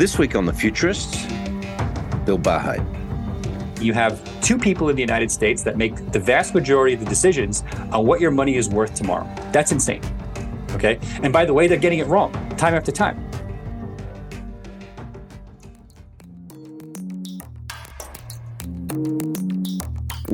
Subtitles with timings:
[0.00, 1.26] This week on The Futurists,
[2.24, 2.82] Bill Barhydt.
[3.82, 7.06] You have two people in the United States that make the vast majority of the
[7.06, 9.28] decisions on what your money is worth tomorrow.
[9.52, 10.00] That's insane.
[10.70, 10.98] Okay.
[11.22, 13.29] And by the way, they're getting it wrong time after time.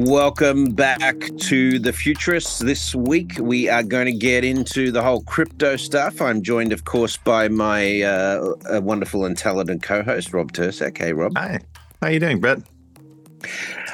[0.07, 2.61] Welcome back to the Futurists.
[2.61, 6.23] This week we are going to get into the whole crypto stuff.
[6.23, 10.97] I'm joined, of course, by my uh, wonderful intelligent co-host Rob Tercek.
[10.97, 11.33] Hey, Rob.
[11.37, 11.59] Hi.
[12.01, 12.61] How you doing, Brett?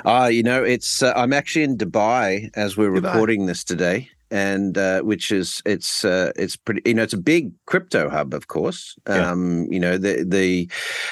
[0.04, 3.04] Uh, you know, it's uh, I'm actually in Dubai as we're Dubai.
[3.04, 7.18] recording this today and uh, which is it's uh, it's pretty you know it's a
[7.18, 9.30] big crypto hub of course yeah.
[9.30, 10.70] um, you know the the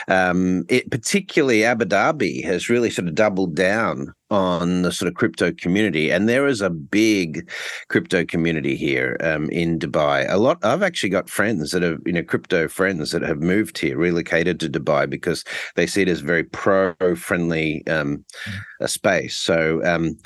[0.09, 5.15] um, it particularly Abu Dhabi has really sort of doubled down on the sort of
[5.15, 7.51] crypto community and there is a big
[7.89, 12.13] crypto community here um, in Dubai a lot I've actually got friends that have you
[12.13, 15.45] know crypto friends that have moved here relocated to Dubai because
[15.77, 18.59] they see it as very pro friendly um, mm.
[18.81, 20.17] a space so um,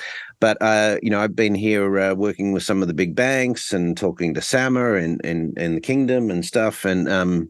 [0.44, 3.72] but uh, you know, I've been here uh, working with some of the big banks
[3.72, 6.84] and talking to Sama and in, in, the kingdom and stuff.
[6.84, 7.48] And um,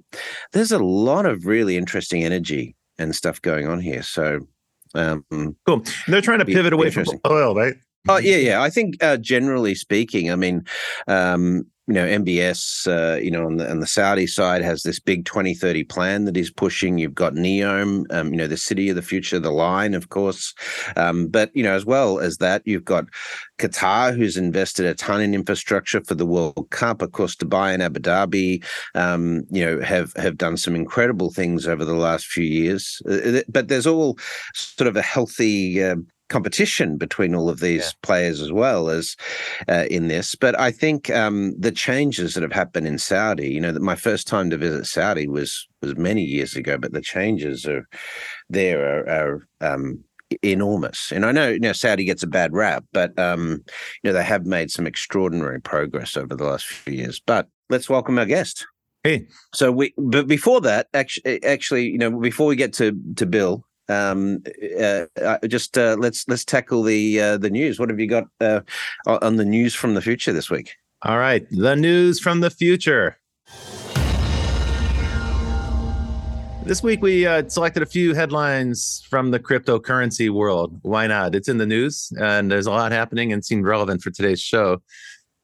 [0.52, 4.04] there's a lot of really interesting energy and stuff going on here.
[4.04, 4.46] So
[4.94, 5.24] um,
[5.66, 5.76] cool.
[5.76, 7.74] And they're trying to pivot away from oil, right?
[8.08, 8.62] Oh yeah, yeah.
[8.62, 10.64] I think uh, generally speaking, I mean,
[11.08, 14.98] um, you know, MBS, uh, you know, on the on the Saudi side has this
[14.98, 16.96] big 2030 plan that is pushing.
[16.96, 20.54] You've got Neom, um, you know, the city of the future, the line, of course.
[20.96, 23.04] Um, but, you know, as well as that, you've got
[23.58, 27.02] Qatar, who's invested a ton in infrastructure for the World Cup.
[27.02, 31.68] Of course, Dubai and Abu Dhabi, um, you know, have have done some incredible things
[31.68, 33.02] over the last few years.
[33.08, 34.18] Uh, but there's all
[34.54, 35.96] sort of a healthy uh,
[36.28, 37.90] competition between all of these yeah.
[38.02, 39.16] players as well as
[39.68, 40.34] uh, in this.
[40.34, 43.96] But I think um, the changes that have happened in Saudi, you know, that my
[43.96, 47.86] first time to visit Saudi was was many years ago, but the changes are
[48.48, 50.02] there are, are um,
[50.42, 51.12] enormous.
[51.12, 53.62] And I know, you know, Saudi gets a bad rap, but um,
[54.02, 57.20] you know, they have made some extraordinary progress over the last few years.
[57.24, 58.66] But let's welcome our guest.
[59.02, 59.26] Hey.
[59.52, 63.66] So we, but before that, actually, actually, you know, before we get to to Bill,
[63.88, 64.42] um,
[64.80, 67.78] uh, uh, just uh, let's let's tackle the uh, the news.
[67.78, 68.60] What have you got uh,
[69.06, 70.74] on the news from the future this week?
[71.02, 73.18] All right, the news from the future.
[76.64, 80.78] This week we uh, selected a few headlines from the cryptocurrency world.
[80.80, 81.34] Why not?
[81.34, 84.80] It's in the news, and there's a lot happening, and seemed relevant for today's show.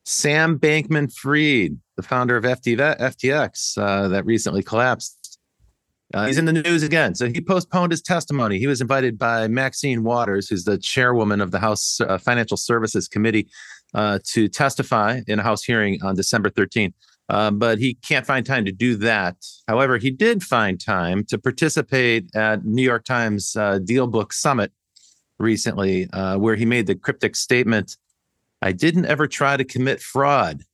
[0.07, 5.20] Sam Bankman-Fried, the founder of FTX, that recently collapsed,
[6.13, 7.15] uh, he's in the news again.
[7.15, 8.59] So he postponed his testimony.
[8.59, 13.07] He was invited by Maxine Waters, who's the chairwoman of the House uh, Financial Services
[13.07, 13.49] Committee,
[13.95, 16.95] uh, to testify in a House hearing on December 13th.
[17.29, 19.37] Um, but he can't find time to do that.
[19.69, 24.73] However, he did find time to participate at New York Times uh, DealBook Summit
[25.39, 27.97] recently, uh, where he made the cryptic statement
[28.63, 30.65] I didn't ever try to commit fraud.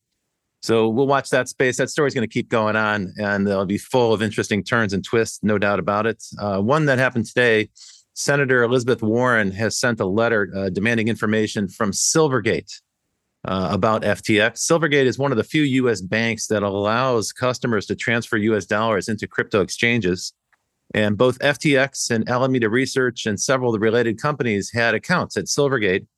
[0.66, 1.76] So we'll watch that space.
[1.76, 5.04] That story's going to keep going on, and it'll be full of interesting turns and
[5.04, 6.24] twists, no doubt about it.
[6.40, 7.70] Uh, one that happened today
[8.14, 12.80] Senator Elizabeth Warren has sent a letter uh, demanding information from Silvergate
[13.46, 14.54] uh, about FTX.
[14.68, 16.00] Silvergate is one of the few U.S.
[16.00, 18.66] banks that allows customers to transfer U.S.
[18.66, 20.32] dollars into crypto exchanges.
[20.94, 25.44] And both FTX and Alameda Research and several of the related companies had accounts at
[25.44, 26.08] Silvergate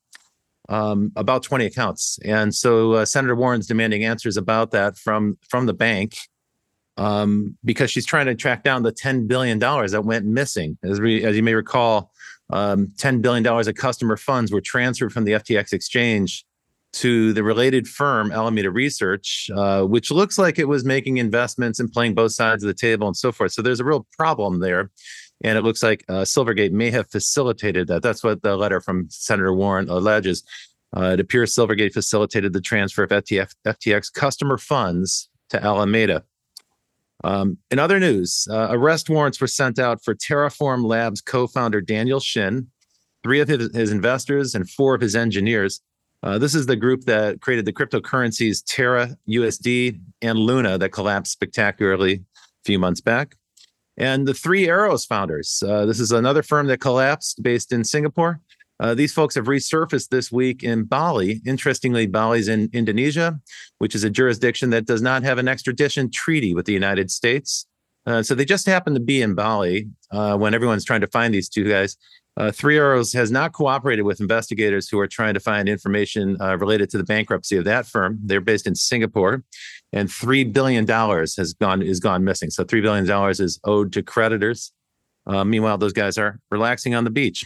[0.69, 2.17] um, about 20 accounts.
[2.23, 6.15] And so uh, Senator Warren's demanding answers about that from from the bank
[6.95, 10.77] um, because she's trying to track down the 10 billion dollars that went missing.
[10.83, 12.11] As we, as you may recall,
[12.51, 16.45] um, 10 billion dollars of customer funds were transferred from the FTX exchange
[16.91, 21.91] to the related firm Alameda Research, uh, which looks like it was making investments and
[21.91, 23.51] playing both sides of the table and so forth.
[23.51, 24.89] So there's a real problem there.
[25.43, 28.01] And it looks like uh, Silvergate may have facilitated that.
[28.01, 30.43] That's what the letter from Senator Warren alleges.
[30.95, 36.23] Uh, it appears Silvergate facilitated the transfer of FTF, FTX customer funds to Alameda.
[37.23, 41.81] Um, in other news, uh, arrest warrants were sent out for Terraform Labs co founder
[41.81, 42.67] Daniel Shin,
[43.23, 45.81] three of his, his, investors, and four of his engineers.
[46.23, 51.33] Uh, this is the group that created the cryptocurrencies Terra, USD, and Luna that collapsed
[51.33, 53.35] spectacularly a few months back
[53.99, 55.61] and the Three Arrows founders.
[55.65, 58.39] Uh, this is another firm that collapsed based in Singapore.
[58.79, 61.41] Uh, these folks have resurfaced this week in Bali.
[61.45, 63.37] Interestingly, Bali's in Indonesia,
[63.79, 67.67] which is a jurisdiction that does not have an extradition treaty with the United States.
[68.05, 71.33] Uh, so they just happen to be in Bali uh, when everyone's trying to find
[71.33, 71.97] these two guys.
[72.37, 76.57] Uh, Three Arrows has not cooperated with investigators who are trying to find information uh,
[76.57, 78.19] related to the bankruptcy of that firm.
[78.23, 79.43] They're based in Singapore,
[79.91, 82.49] and three billion dollars has gone is gone missing.
[82.49, 84.71] So three billion dollars is owed to creditors.
[85.27, 87.45] Uh, meanwhile, those guys are relaxing on the beach.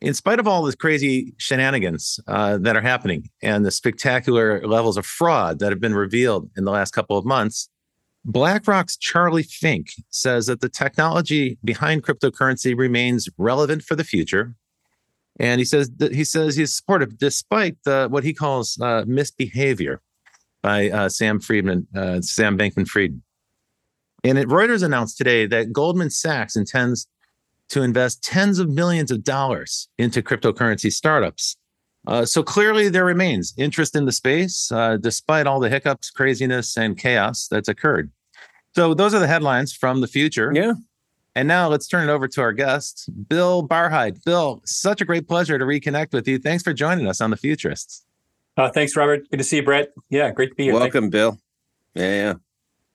[0.00, 4.96] In spite of all this crazy shenanigans uh, that are happening and the spectacular levels
[4.96, 7.68] of fraud that have been revealed in the last couple of months,
[8.24, 14.54] BlackRock's Charlie Fink says that the technology behind cryptocurrency remains relevant for the future.
[15.40, 20.00] And he says that he says he's supportive despite the, what he calls uh, misbehavior
[20.62, 23.20] by uh, Sam Friedman, uh, Sam Bankman Fried.
[24.24, 27.06] And it, Reuters announced today that Goldman Sachs intends
[27.68, 31.56] to invest tens of millions of dollars into cryptocurrency startups.
[32.08, 36.78] Uh, so clearly, there remains interest in the space, uh, despite all the hiccups, craziness,
[36.78, 38.10] and chaos that's occurred.
[38.74, 40.50] So those are the headlines from the future.
[40.54, 40.72] Yeah.
[41.34, 44.24] And now let's turn it over to our guest, Bill Barhydt.
[44.24, 46.38] Bill, such a great pleasure to reconnect with you.
[46.38, 48.06] Thanks for joining us on the Futurists.
[48.56, 49.28] Uh, thanks, Robert.
[49.30, 49.92] Good to see you, Brett.
[50.08, 50.74] Yeah, great to be here.
[50.74, 51.38] Welcome, Bill.
[51.94, 52.34] Yeah, yeah.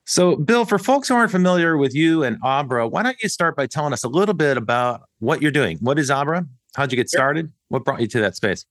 [0.06, 3.56] So, Bill, for folks who aren't familiar with you and Abra, why don't you start
[3.56, 5.78] by telling us a little bit about what you're doing?
[5.82, 6.48] What is Abra?
[6.76, 7.52] How'd you get started?
[7.70, 8.66] What brought you to that space?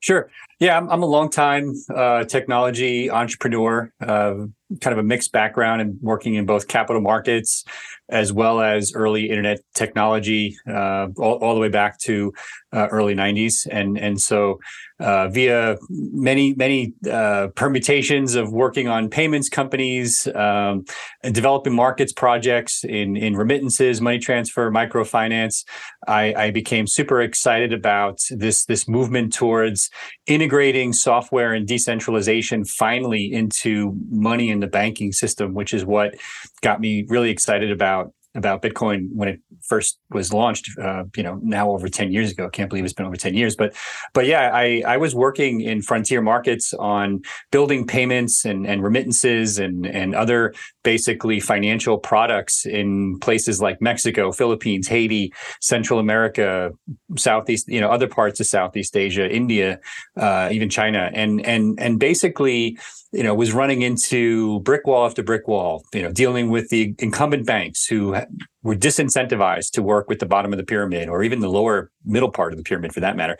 [0.00, 0.30] Sure.
[0.58, 4.34] Yeah, I'm, I'm a long time uh, technology entrepreneur, uh,
[4.80, 7.64] kind of a mixed background and working in both capital markets
[8.08, 12.32] as well as early internet technology, uh, all, all, the way back to
[12.72, 13.66] uh, early 90s.
[13.70, 14.58] And, and so
[15.00, 20.84] uh, via many many uh, permutations of working on payments companies, um,
[21.22, 25.64] developing markets projects in in remittances, money transfer, microfinance.
[26.06, 29.90] I, I, became super excited about this this movement towards
[30.26, 36.14] integrating software and decentralization finally into money in the banking system, which is what
[36.62, 40.70] got me really excited about about Bitcoin when it first was launched.
[40.78, 42.46] Uh, you know, now over ten years ago.
[42.46, 43.56] I can't believe it's been over ten years.
[43.56, 43.74] But,
[44.14, 49.58] but yeah, I I was working in frontier markets on building payments and and remittances
[49.58, 56.72] and and other basically financial products in places like Mexico, Philippines, Haiti, Central America,
[57.16, 59.80] Southeast, you know, other parts of Southeast Asia, India,
[60.16, 62.78] uh, even China, and and and basically
[63.12, 66.94] you know, was running into brick wall after brick wall, you know, dealing with the
[67.00, 68.16] incumbent banks who
[68.62, 72.30] were disincentivized to work with the bottom of the pyramid or even the lower middle
[72.30, 73.36] part of the pyramid for that matter.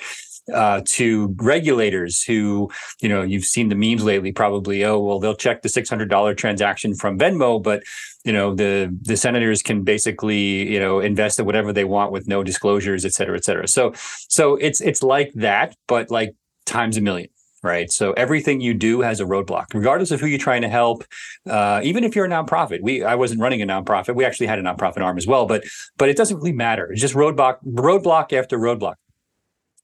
[0.52, 2.70] Uh, to regulators who,
[3.00, 4.32] you know, you've seen the memes lately.
[4.32, 7.82] Probably, oh well, they'll check the six hundred dollar transaction from Venmo, but
[8.25, 12.29] you know, the the senators can basically, you know, invest in whatever they want with
[12.29, 13.67] no disclosures, et cetera, et cetera.
[13.67, 16.35] So, so it's it's like that, but like
[16.67, 17.29] times a million
[17.62, 17.91] right?
[17.91, 21.05] So everything you do has a roadblock, regardless of who you're trying to help.
[21.49, 24.14] Uh, even if you're a nonprofit, we I wasn't running a nonprofit.
[24.14, 25.64] We actually had a nonprofit arm as well, but
[25.97, 26.91] but it doesn't really matter.
[26.91, 28.94] It's just roadblock, roadblock after roadblock.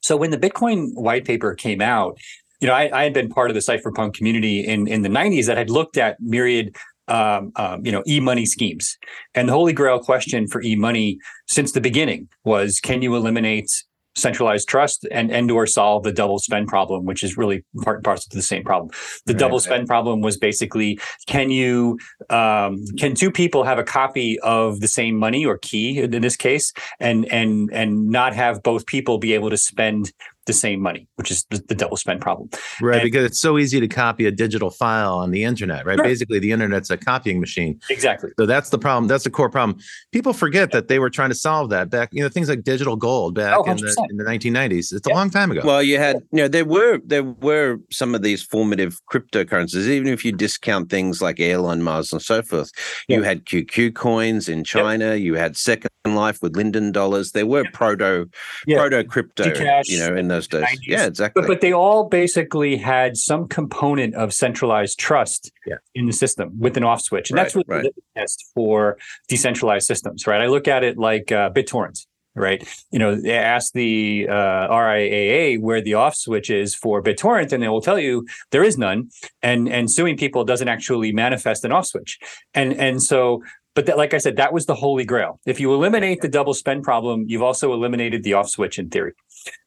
[0.07, 2.17] So when the Bitcoin white paper came out,
[2.61, 5.47] you know, I, I had been part of the cypherpunk community in in the '90s
[5.47, 6.77] that had looked at myriad
[7.09, 8.97] um, um, you know, e-money schemes.
[9.35, 13.71] And the holy grail question for e-money since the beginning was, can you eliminate
[14.17, 18.05] centralized trust and and or solve the double spend problem which is really part and
[18.05, 18.91] parcel to the same problem.
[19.27, 21.99] The right, double spend problem was basically can you
[22.31, 26.37] um, can two people have a copy of the same money or key in this
[26.37, 30.13] case and and and not have both people be able to spend
[30.47, 32.49] the same money, which is the, the double spend problem.
[32.81, 35.97] Right, and, because it's so easy to copy a digital file on the internet, right?
[35.97, 36.05] Sure.
[36.05, 37.81] Basically, the internet's a copying machine.
[37.91, 38.31] Exactly.
[38.39, 39.09] So that's the problem.
[39.09, 39.79] That's the core problem.
[40.13, 42.97] People forget that they were trying to solve that back, you know, things like digital
[42.97, 44.93] gold back oh, in, the, in the 1990s.
[44.93, 45.63] It's a long time ago.
[45.65, 50.09] Well, you had, you know, there were there were some of these formative cryptocurrencies, even
[50.09, 52.71] if you discount things like Elon Musk and so forth.
[53.09, 55.17] You had QQ coins in China.
[55.17, 57.33] You had Second Life with Linden dollars.
[57.33, 58.29] There were proto
[58.69, 59.53] proto crypto,
[59.85, 60.65] you know, in those days.
[60.65, 60.79] 90s.
[60.87, 61.43] Yeah, exactly.
[61.43, 65.77] But, but, they all basically had some component of centralized trust yeah.
[65.95, 67.31] in the system with an off switch.
[67.31, 67.83] And right, that's what right.
[67.83, 68.99] the test for
[69.29, 70.41] decentralized systems, right?
[70.41, 72.69] I look at it like uh, BitTorrent right?
[72.93, 77.63] You know, they ask the uh, RIAA where the off switch is for BitTorrent, and
[77.63, 79.11] they will tell you there is none.
[79.43, 82.19] And and suing people doesn't actually manifest an off switch.
[82.55, 83.43] And and so.
[83.77, 85.39] But that, like I said, that was the holy grail.
[85.47, 89.13] If you eliminate the double spend problem, you've also eliminated the off switch in theory.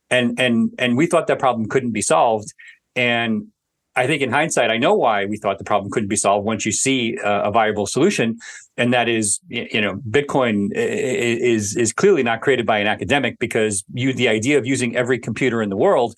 [0.10, 2.52] And and and we thought that problem couldn't be solved.
[2.96, 3.50] And
[3.96, 6.66] I think in hindsight, I know why we thought the problem couldn't be solved once
[6.66, 8.38] you see a viable solution,
[8.78, 13.84] and that is, you know, Bitcoin is is clearly not created by an academic because
[13.94, 16.16] you the idea of using every computer in the world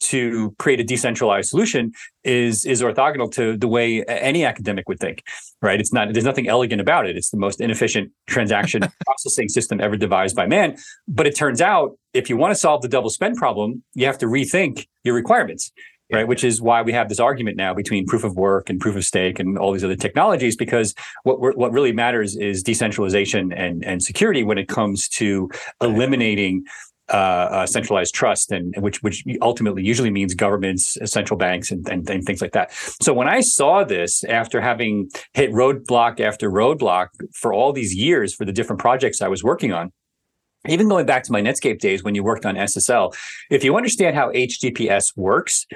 [0.00, 1.92] to create a decentralized solution
[2.24, 5.22] is is orthogonal to the way any academic would think
[5.62, 5.80] right?
[5.80, 7.16] It's not there's nothing elegant about it.
[7.16, 10.76] It's the most inefficient transaction processing system ever devised by man.
[11.08, 14.18] But it turns out if you want to solve the double spend problem you have
[14.18, 15.72] to rethink your requirements
[16.12, 16.28] right?
[16.28, 19.04] Which is why we have this argument now between proof of work and proof of
[19.04, 24.02] stake and all these other technologies because what what really matters is decentralization and and
[24.02, 25.50] security when it comes to
[25.80, 26.64] eliminating
[27.08, 32.08] uh, uh, centralized trust, and, which which ultimately usually means governments, central banks, and, and,
[32.10, 32.72] and things like that.
[33.00, 38.34] So when I saw this after having hit roadblock after roadblock for all these years
[38.34, 39.92] for the different projects I was working on,
[40.68, 43.14] even going back to my Netscape days when you worked on SSL,
[43.50, 45.66] if you understand how HTTPS works,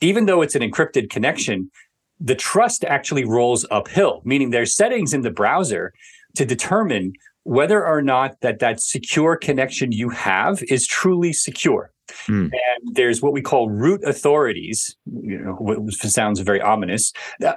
[0.00, 1.70] even though it's an encrypted connection,
[2.18, 5.92] the trust actually rolls uphill, meaning there's settings in the browser
[6.34, 7.12] to determine
[7.46, 11.92] whether or not that that secure connection you have is truly secure.
[12.26, 12.50] Mm.
[12.52, 17.12] And there's what we call root authorities, you know, what sounds very ominous,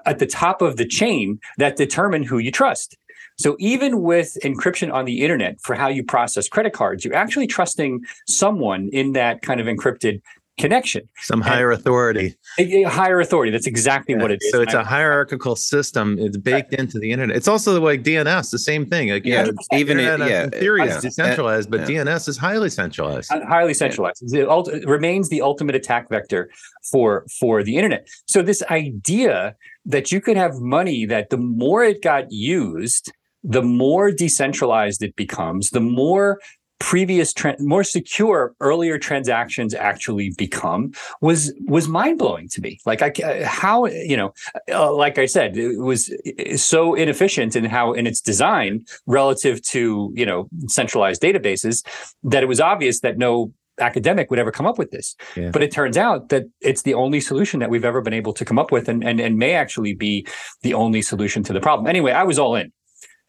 [0.06, 2.98] at the top of the chain that determine who you trust.
[3.40, 7.48] So even with encryption on the internet for how you process credit cards, you're actually
[7.48, 10.22] trusting someone in that kind of encrypted
[10.60, 11.10] connection.
[11.22, 12.36] Some higher and authority.
[12.60, 13.52] A, a, higher authority.
[13.52, 14.22] That's exactly yeah.
[14.22, 14.52] what it is.
[14.52, 16.18] So it's a hierarchical system.
[16.20, 16.80] It's baked right.
[16.80, 17.36] into the internet.
[17.36, 19.10] It's also the way DNS, the same thing.
[19.10, 20.96] Like, yeah, even it, yeah, in theory, yeah.
[20.96, 22.04] it's decentralized, but yeah.
[22.04, 23.32] DNS is highly centralized.
[23.32, 24.34] Highly centralized.
[24.34, 26.50] It, ult- it remains the ultimate attack vector
[26.92, 28.08] for for the internet.
[28.28, 33.12] So this idea that you could have money that the more it got used,
[33.44, 36.40] the more decentralized it becomes, the more
[36.80, 43.02] previous tra- more secure earlier transactions actually become was was mind blowing to me like
[43.02, 44.34] i how you know
[44.72, 46.12] uh, like i said it was
[46.56, 51.86] so inefficient in how in its design relative to you know centralized databases
[52.24, 55.16] that it was obvious that no academic would ever come up with this.
[55.36, 55.52] Yeah.
[55.52, 58.46] But it turns out that it's the only solution that we've ever been able to
[58.46, 60.28] come up with and, and, and may actually be
[60.62, 61.88] the only solution to the problem.
[61.88, 62.72] Anyway, I was all in.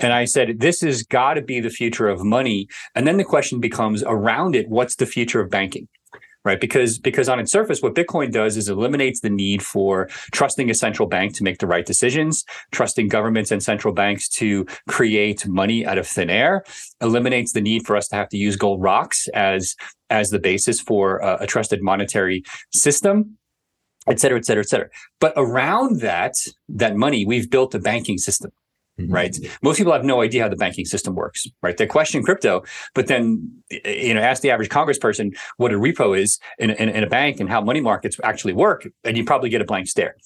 [0.00, 2.68] And I said, this has got to be the future of money.
[2.94, 5.88] And then the question becomes around it, what's the future of banking?
[6.42, 6.58] Right.
[6.58, 10.74] Because because on its surface, what Bitcoin does is eliminates the need for trusting a
[10.74, 15.84] central bank to make the right decisions, trusting governments and central banks to create money
[15.84, 16.64] out of thin air,
[17.02, 19.76] eliminates the need for us to have to use gold rocks as
[20.08, 22.42] as the basis for a, a trusted monetary
[22.72, 23.36] system
[24.08, 24.88] et cetera, et cetera, et cetera.
[25.20, 26.32] But around that,
[26.70, 28.50] that money, we've built a banking system
[28.98, 29.12] Mm-hmm.
[29.12, 29.36] Right.
[29.62, 31.46] Most people have no idea how the banking system works.
[31.62, 31.76] Right.
[31.76, 32.62] They question crypto,
[32.94, 37.02] but then you know, ask the average congressperson what a repo is in, in, in,
[37.02, 40.16] a bank and how money markets actually work, and you probably get a blank stare.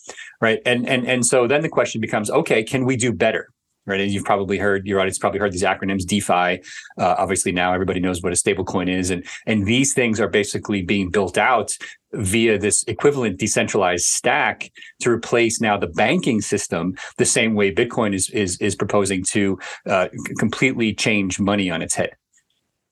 [0.40, 0.60] Right.
[0.66, 3.50] And and and so then the question becomes, okay, can we do better?
[3.86, 4.00] Right?
[4.00, 6.62] And you've probably heard your audience probably heard these acronyms DeFi.
[6.98, 10.82] Uh, obviously, now everybody knows what a stablecoin is, and and these things are basically
[10.82, 11.76] being built out
[12.12, 18.14] via this equivalent decentralized stack to replace now the banking system, the same way Bitcoin
[18.14, 22.14] is is is proposing to uh, completely change money on its head.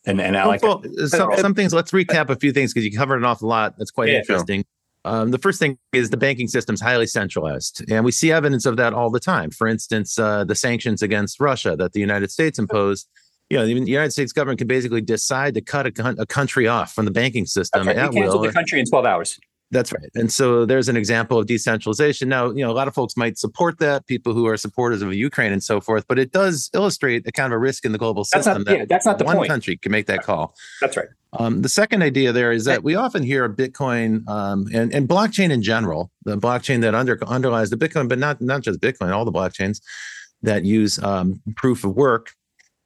[0.04, 1.72] And and I like well, some, some things.
[1.72, 3.74] Let's recap a few things because you covered an awful lot.
[3.78, 4.64] That's quite yeah, interesting.
[5.04, 8.66] Um, the first thing is the banking system is highly centralized, and we see evidence
[8.66, 9.50] of that all the time.
[9.50, 13.08] For instance, uh, the sanctions against Russia that the United States imposed.
[13.50, 16.94] You know, the United States government can basically decide to cut a, a country off
[16.94, 18.40] from the banking system okay, at will.
[18.40, 19.38] the country in twelve hours.
[19.72, 20.10] That's right.
[20.14, 22.28] And so there's an example of decentralization.
[22.28, 25.12] Now, you know, a lot of folks might support that, people who are supporters of
[25.14, 27.98] Ukraine and so forth, but it does illustrate a kind of a risk in the
[27.98, 29.48] global system that's not, that yeah, that's not the one point.
[29.48, 30.54] country can make that call.
[30.82, 31.08] That's right.
[31.32, 35.50] Um, the second idea there is that we often hear Bitcoin um, and, and blockchain
[35.50, 39.24] in general, the blockchain that under, underlies the Bitcoin, but not, not just Bitcoin, all
[39.24, 39.80] the blockchains
[40.42, 42.32] that use um, proof of work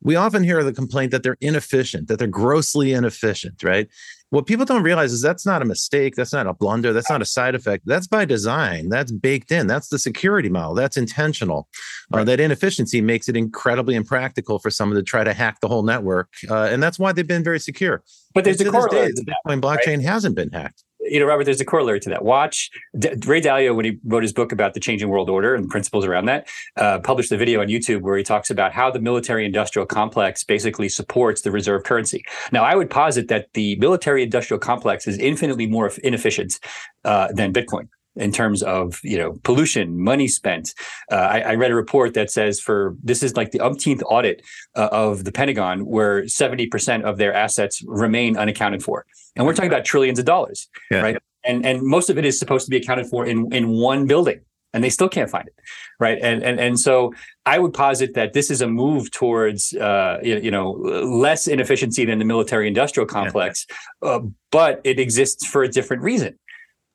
[0.02, 3.88] we often hear the complaint that they're inefficient, that they're grossly inefficient, right?
[4.30, 7.22] What people don't realize is that's not a mistake that's not a blunder that's not
[7.22, 11.68] a side effect that's by design that's baked in that's the security model that's intentional
[12.12, 12.20] uh, right.
[12.22, 15.82] uh, that inefficiency makes it incredibly impractical for someone to try to hack the whole
[15.82, 18.02] network uh, and that's why they've been very secure
[18.34, 20.06] but there's a corollary the bitcoin blockchain right?
[20.06, 22.24] hasn't been hacked you know, Robert, there's a corollary to that.
[22.24, 25.68] Watch D- Ray Dalio when he wrote his book about the changing world order and
[25.68, 29.00] principles around that, uh, published a video on YouTube where he talks about how the
[29.00, 32.24] military-industrial complex basically supports the reserve currency.
[32.52, 36.58] Now, I would posit that the military-industrial complex is infinitely more inefficient
[37.04, 40.74] uh, than Bitcoin in terms of you know pollution, money spent.
[41.10, 44.42] Uh, I, I, read a report that says for this is like the umpteenth audit
[44.74, 49.06] uh, of the Pentagon, where seventy percent of their assets remain unaccounted for,
[49.36, 51.00] and we're talking about trillions of dollars, yeah.
[51.00, 51.16] right?
[51.44, 54.40] And and most of it is supposed to be accounted for in in one building.
[54.74, 55.54] And they still can't find it,
[55.98, 56.18] right?
[56.20, 57.14] And and and so
[57.46, 62.18] I would posit that this is a move towards, uh, you, know, less inefficiency than
[62.18, 63.64] the military-industrial complex,
[64.02, 64.08] yeah.
[64.08, 64.20] uh,
[64.50, 66.38] but it exists for a different reason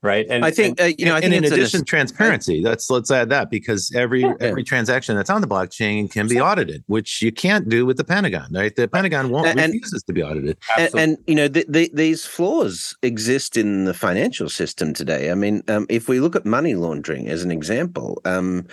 [0.01, 0.25] right?
[0.29, 2.61] And I think and, uh, you know, I think in addition, transparency.
[2.61, 4.33] That's let's add that because every yeah.
[4.39, 8.03] every transaction that's on the blockchain can be audited, which you can't do with the
[8.03, 8.75] Pentagon, right?
[8.75, 10.57] The Pentagon won't and, refuses to be audited.
[10.77, 15.31] And, and you know, the, the, these flaws exist in the financial system today.
[15.31, 18.67] I mean, um, if we look at money laundering as an example, um,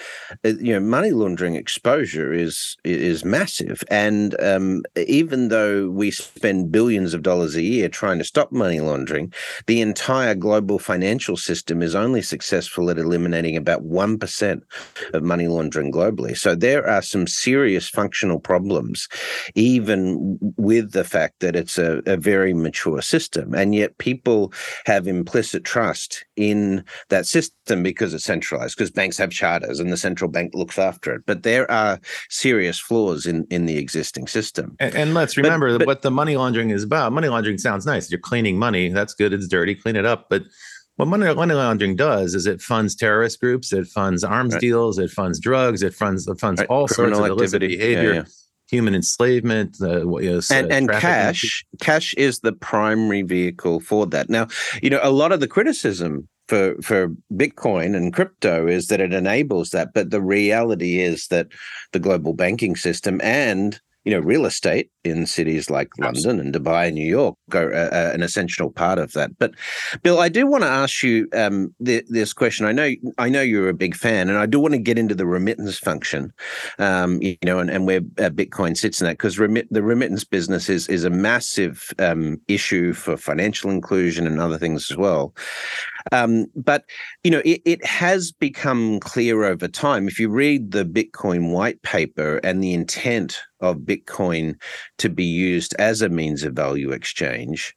[0.44, 6.72] uh, you know, money laundering exposure is is massive, and um, even though we spend
[6.72, 9.32] billions of dollars a year trying to stop money laundering,
[9.66, 14.60] the entire global financial system is only successful at eliminating about 1%
[15.12, 16.36] of money laundering globally.
[16.36, 19.08] So there are some serious functional problems,
[19.54, 23.54] even with the fact that it's a, a very mature system.
[23.54, 24.52] And yet people
[24.86, 29.96] have implicit trust in that system because it's centralized, because banks have charters and the
[29.96, 31.22] central bank looks after it.
[31.26, 34.76] But there are serious flaws in, in the existing system.
[34.78, 37.12] And, and let's remember but, but, what the money laundering is about.
[37.12, 38.10] Money laundering sounds nice.
[38.10, 38.88] You're cleaning money.
[38.88, 39.32] That's good.
[39.32, 39.74] It's dirty.
[39.74, 40.26] Clean it up.
[40.28, 40.42] But
[40.98, 44.60] what money, money laundering does is it funds terrorist groups, it funds arms right.
[44.60, 46.68] deals, it funds drugs, it funds it funds right.
[46.68, 48.10] all Criminal sorts of illicit behavior.
[48.10, 48.24] Yeah, yeah.
[48.68, 54.28] Human enslavement, uh, you know, and, and cash, cash is the primary vehicle for that.
[54.28, 54.48] Now,
[54.82, 59.14] you know, a lot of the criticism for for Bitcoin and crypto is that it
[59.14, 61.46] enables that, but the reality is that
[61.92, 66.28] the global banking system and you know, real estate in cities like Absolutely.
[66.28, 69.38] London and Dubai and New York are uh, uh, an essential part of that.
[69.38, 69.52] But
[70.02, 72.66] Bill, I do want to ask you um, the, this question.
[72.66, 75.14] I know I know you're a big fan, and I do want to get into
[75.14, 76.32] the remittance function,
[76.78, 80.24] um, you know, and, and where uh, Bitcoin sits in that because remit, the remittance
[80.24, 85.34] business is is a massive um, issue for financial inclusion and other things as well.
[86.12, 86.84] Um, but
[87.24, 90.08] you know, it, it has become clear over time.
[90.08, 94.54] If you read the Bitcoin white paper and the intent of Bitcoin
[94.98, 97.74] to be used as a means of value exchange,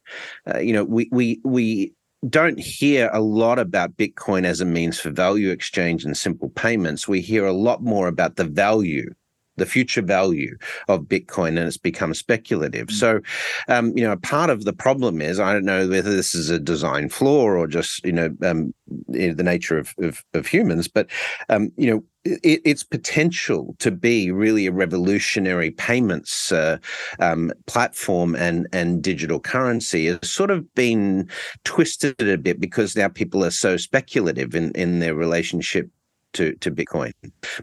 [0.54, 1.94] uh, you know, we we we
[2.30, 7.08] don't hear a lot about Bitcoin as a means for value exchange and simple payments.
[7.08, 9.14] We hear a lot more about the value
[9.62, 12.88] the future value of Bitcoin and it's become speculative.
[12.88, 12.96] Mm-hmm.
[12.96, 13.20] So,
[13.68, 16.60] um, you know, part of the problem is I don't know whether this is a
[16.60, 18.74] design flaw or just you know um,
[19.08, 21.08] the nature of of, of humans, but
[21.50, 22.04] um, you know.
[22.24, 26.78] It, its potential to be really a revolutionary payments uh,
[27.20, 31.28] um, platform and and digital currency has sort of been
[31.64, 35.90] twisted a bit because now people are so speculative in in their relationship
[36.34, 37.12] to, to Bitcoin.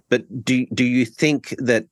[0.09, 1.87] But do do you think that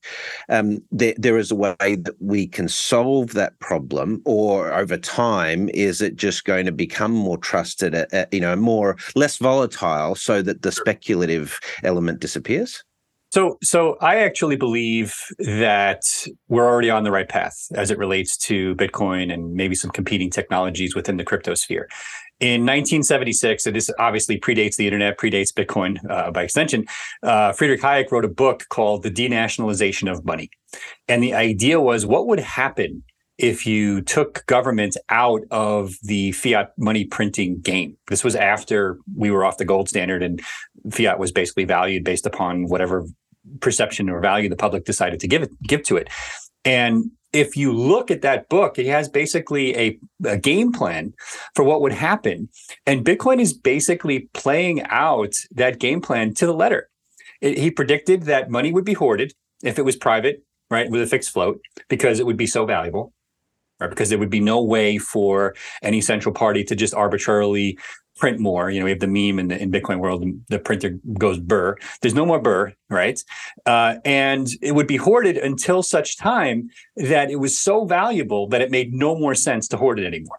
[0.48, 5.68] um, there, there is a way that we can solve that problem, or over time
[5.70, 10.14] is it just going to become more trusted, uh, uh, you know, more less volatile,
[10.14, 12.82] so that the speculative element disappears?
[13.30, 16.04] So, so I actually believe that
[16.48, 20.30] we're already on the right path as it relates to Bitcoin and maybe some competing
[20.30, 21.88] technologies within the crypto sphere.
[22.38, 26.84] In 1976, and this obviously predates the internet, predates Bitcoin uh, by extension,
[27.22, 30.50] uh, Friedrich Hayek wrote a book called The Denationalization of Money.
[31.08, 33.02] And the idea was what would happen
[33.38, 37.96] if you took government out of the fiat money printing game.
[38.08, 40.40] This was after we were off the gold standard and
[40.90, 43.04] fiat was basically valued based upon whatever
[43.60, 46.08] perception or value the public decided to give it give to it.
[46.64, 51.12] And if you look at that book, it has basically a, a, game plan
[51.54, 52.48] for what would happen.
[52.86, 56.88] And Bitcoin is basically playing out that game plan to the letter.
[57.40, 61.06] It, he predicted that money would be hoarded if it was private, right, with a
[61.06, 63.12] fixed float, because it would be so valuable.
[63.78, 67.78] Right, because there would be no way for any central party to just arbitrarily
[68.16, 68.70] print more.
[68.70, 71.76] You know, we have the meme in the in Bitcoin world, the printer goes burr.
[72.00, 73.22] There's no more burr, right?
[73.64, 78.62] Uh, and it would be hoarded until such time that it was so valuable that
[78.62, 80.38] it made no more sense to hoard it anymore,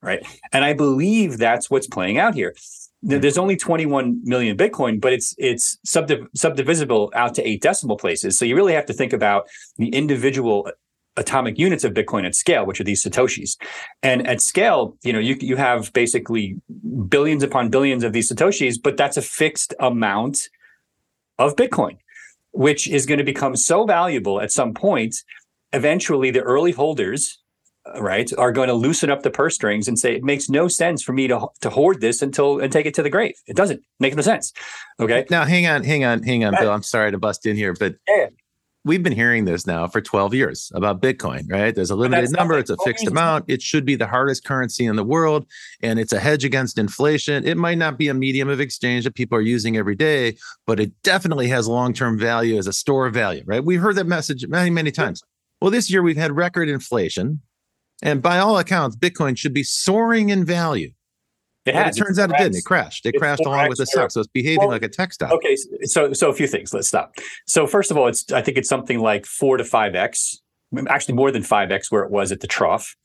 [0.00, 0.24] right?
[0.52, 2.54] And I believe that's what's playing out here.
[3.04, 8.38] There's only 21 million Bitcoin, but it's it's subdiv- subdivisible out to eight decimal places.
[8.38, 10.70] So you really have to think about the individual
[11.16, 13.56] atomic units of Bitcoin at scale, which are these satoshis.
[14.02, 14.26] And hmm.
[14.26, 16.56] at scale, you know, you you have basically
[17.08, 20.48] billions upon billions of these satoshis, but that's a fixed amount
[21.38, 21.98] of Bitcoin,
[22.52, 25.16] which is going to become so valuable at some point.
[25.74, 27.38] Eventually, the early holders,
[27.98, 31.02] right, are going to loosen up the purse strings and say it makes no sense
[31.02, 33.34] for me to to hoard this until and take it to the grave.
[33.46, 34.52] It doesn't make no sense.
[35.00, 35.24] Okay.
[35.30, 36.72] Now, hang on, hang on, hang on, uh, Bill.
[36.72, 38.26] I'm sorry to bust in here, but yeah
[38.84, 41.74] we've been hearing this now for 12 years about Bitcoin, right?
[41.74, 43.44] There's a limited number, it's a fixed amount.
[43.48, 45.46] It should be the hardest currency in the world,
[45.82, 47.46] and it's a hedge against inflation.
[47.46, 50.80] It might not be a medium of exchange that people are using every day, but
[50.80, 53.64] it definitely has long term value as a store of value, right?
[53.64, 55.22] We heard that message many, many times.
[55.60, 57.40] Well, this year we've had record inflation,
[58.02, 60.90] and by all accounts, Bitcoin should be soaring in value.
[61.64, 62.56] It it turns out it didn't.
[62.56, 63.06] It crashed.
[63.06, 64.10] It crashed along with the stock.
[64.10, 65.30] So it's behaving Well, like a tech stock.
[65.30, 66.74] Okay, so so a few things.
[66.74, 67.14] Let's stop.
[67.46, 70.40] So first of all, it's I think it's something like four to five x,
[70.88, 72.96] actually more than five x where it was at the trough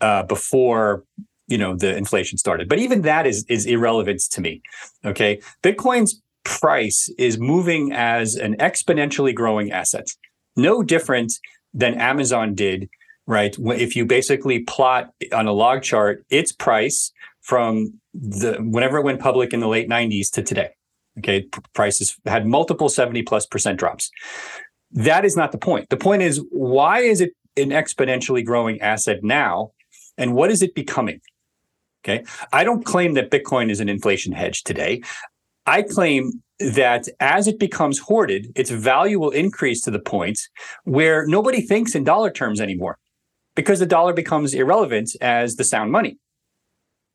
[0.00, 1.04] uh, before
[1.46, 2.68] you know the inflation started.
[2.68, 4.60] But even that is is irrelevant to me.
[5.04, 10.08] Okay, Bitcoin's price is moving as an exponentially growing asset,
[10.56, 11.32] no different
[11.72, 12.88] than Amazon did.
[13.26, 19.04] Right, if you basically plot on a log chart its price from the whenever it
[19.04, 20.70] went public in the late 90s to today
[21.18, 24.10] okay prices had multiple 70 plus percent drops.
[24.92, 25.88] That is not the point.
[25.88, 29.72] The point is why is it an exponentially growing asset now
[30.18, 31.20] and what is it becoming?
[32.04, 35.02] Okay i don't claim that bitcoin is an inflation hedge today.
[35.66, 40.40] I claim that as it becomes hoarded its value will increase to the point
[40.84, 42.98] where nobody thinks in dollar terms anymore
[43.54, 46.18] because the dollar becomes irrelevant as the sound money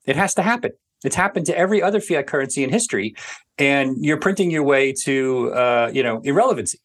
[0.05, 0.71] it has to happen.
[1.03, 3.15] It's happened to every other fiat currency in history,
[3.57, 6.79] and you're printing your way to uh, you know irrelevancy.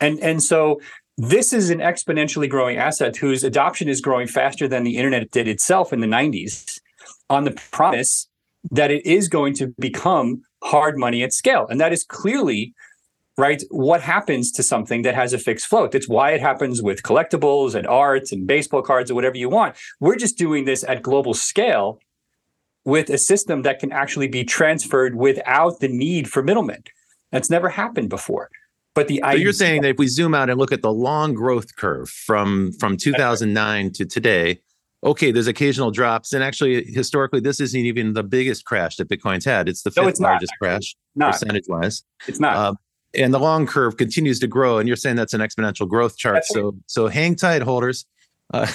[0.00, 0.80] And and so
[1.16, 5.48] this is an exponentially growing asset whose adoption is growing faster than the internet did
[5.48, 6.78] itself in the 90s,
[7.28, 8.28] on the promise
[8.70, 12.74] that it is going to become hard money at scale, and that is clearly
[13.36, 15.92] right what happens to something that has a fixed float.
[15.92, 19.76] That's why it happens with collectibles and arts and baseball cards or whatever you want.
[20.00, 22.00] We're just doing this at global scale
[22.88, 26.82] with a system that can actually be transferred without the need for middlemen.
[27.30, 28.48] That's never happened before.
[28.94, 31.34] But the So you're saying that if we zoom out and look at the long
[31.34, 34.60] growth curve from from 2009 to today,
[35.04, 39.44] okay, there's occasional drops, and actually historically, this isn't even the biggest crash that Bitcoin's
[39.44, 39.68] had.
[39.68, 42.02] It's the No, fifth it's not, largest crash percentage wise.
[42.26, 42.56] it's not.
[42.56, 42.76] Um,
[43.14, 46.36] and the long curve continues to grow, and you're saying that's an exponential growth chart.
[46.36, 48.06] That's So so hang tight, holders.
[48.54, 48.66] Uh,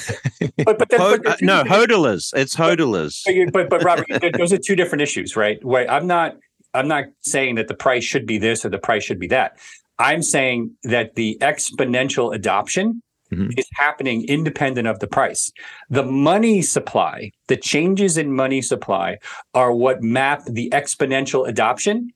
[0.66, 2.32] but but, then, but uh, no, hodlers.
[2.36, 3.22] It's hodlers.
[3.52, 4.06] But, but but Robert,
[4.38, 5.64] those are two different issues, right?
[5.64, 6.38] Where I'm not
[6.74, 9.58] I'm not saying that the price should be this or the price should be that.
[10.00, 13.58] I'm saying that the exponential adoption Mhm.
[13.58, 15.52] is happening independent of the price.
[15.90, 19.18] The money supply, the changes in money supply
[19.56, 22.12] are what map the exponential adoption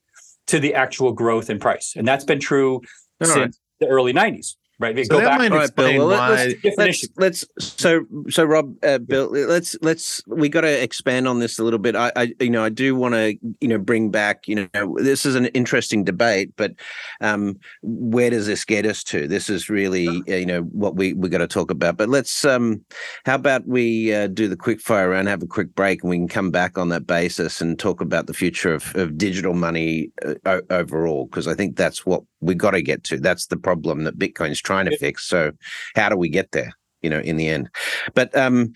[0.46, 1.94] to the actual growth in price.
[1.96, 2.82] And that's been true All
[3.20, 3.28] right.
[3.30, 4.96] since the early 90s, right?
[4.96, 6.06] So go that back might right, Bill.
[6.06, 9.30] Well, let's, let's, let's so so Rob, uh, Bill.
[9.30, 11.96] Let's let's we got to expand on this a little bit.
[11.96, 15.26] I, I you know I do want to you know bring back you know this
[15.26, 16.72] is an interesting debate, but
[17.20, 19.26] um, where does this get us to?
[19.26, 21.96] This is really uh, you know what we we got to talk about.
[21.96, 22.84] But let's um,
[23.24, 26.18] how about we uh, do the quick fire round, have a quick break, and we
[26.18, 30.10] can come back on that basis and talk about the future of, of digital money
[30.44, 33.18] uh, overall because I think that's what we got to get to.
[33.18, 35.24] That's the problem that Bitcoin's trying to fix.
[35.24, 35.52] So
[35.94, 36.72] how do we get there
[37.02, 37.68] you know in the end
[38.14, 38.72] but um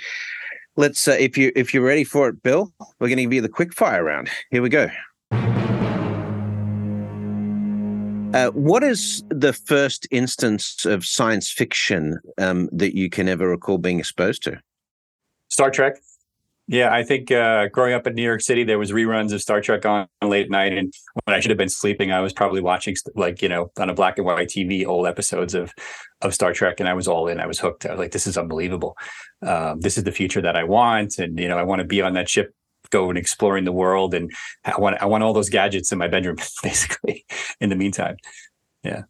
[0.76, 3.40] let's uh, if you if you're ready for it bill we're going to give you
[3.40, 4.88] the quick fire round here we go
[8.34, 13.76] uh, what is the first instance of science fiction um, that you can ever recall
[13.76, 14.58] being exposed to?
[15.50, 15.96] Star Trek.
[16.72, 19.60] Yeah, I think uh, growing up in New York City, there was reruns of Star
[19.60, 20.90] Trek on late night, and
[21.24, 23.94] when I should have been sleeping, I was probably watching like you know on a
[23.94, 25.70] black and white TV old episodes of
[26.22, 27.40] of Star Trek, and I was all in.
[27.40, 27.84] I was hooked.
[27.84, 28.96] I was like, "This is unbelievable.
[29.42, 32.00] Um, this is the future that I want, and you know, I want to be
[32.00, 32.54] on that ship,
[32.88, 34.32] going exploring the world, and
[34.64, 37.26] I want I want all those gadgets in my bedroom, basically.
[37.60, 38.16] In the meantime,
[38.82, 39.02] Yeah.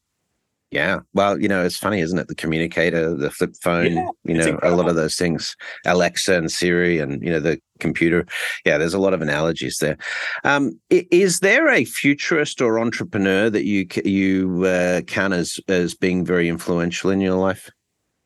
[1.13, 2.29] Well, you know, it's funny, isn't it?
[2.29, 5.55] The communicator, the flip phone, Yeah, you know, a lot of those things,
[5.85, 8.27] Alexa and Siri and, you know, the computer.
[8.65, 9.99] Yeah, there's a lot of analogies there.
[10.45, 16.25] Um, is there a futurist or entrepreneur that you you uh, count as, as being
[16.25, 17.71] very influential in your life?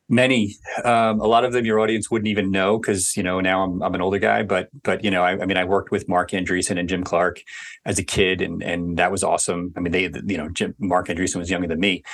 [0.08, 3.64] Many, um, a lot of them your audience wouldn't even know because you know now
[3.64, 6.08] I'm I'm an older guy, but but you know I, I mean I worked with
[6.08, 7.42] Marc Andreessen and Jim Clark
[7.84, 9.72] as a kid, and and that was awesome.
[9.76, 12.04] I mean they you know Jim Marc Andreessen was younger than me,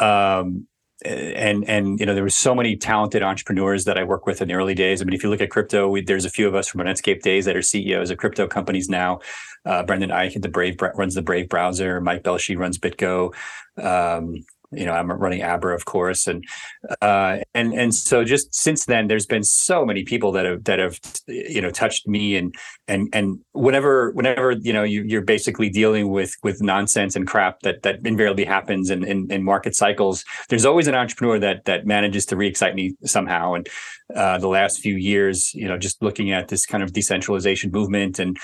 [0.00, 0.66] um,
[1.04, 4.48] and and you know there were so many talented entrepreneurs that I worked with in
[4.48, 5.00] the early days.
[5.00, 7.22] I mean if you look at crypto, we, there's a few of us from Netscape
[7.22, 9.20] days that are CEOs of crypto companies now.
[9.64, 12.00] Uh, Brendan Eich the Brave runs the Brave browser.
[12.00, 13.32] Mike Belshe runs BitGo.
[13.78, 16.44] Um, you know I'm running Abra, of course, and
[17.00, 20.78] uh, and and so just since then, there's been so many people that have that
[20.78, 22.54] have you know touched me and
[22.88, 27.60] and and whenever whenever you know you, you're basically dealing with with nonsense and crap
[27.60, 30.24] that that invariably happens in, in in market cycles.
[30.48, 33.54] There's always an entrepreneur that that manages to re-excite me somehow.
[33.54, 33.68] And
[34.14, 38.18] uh, the last few years, you know, just looking at this kind of decentralization movement
[38.18, 38.36] and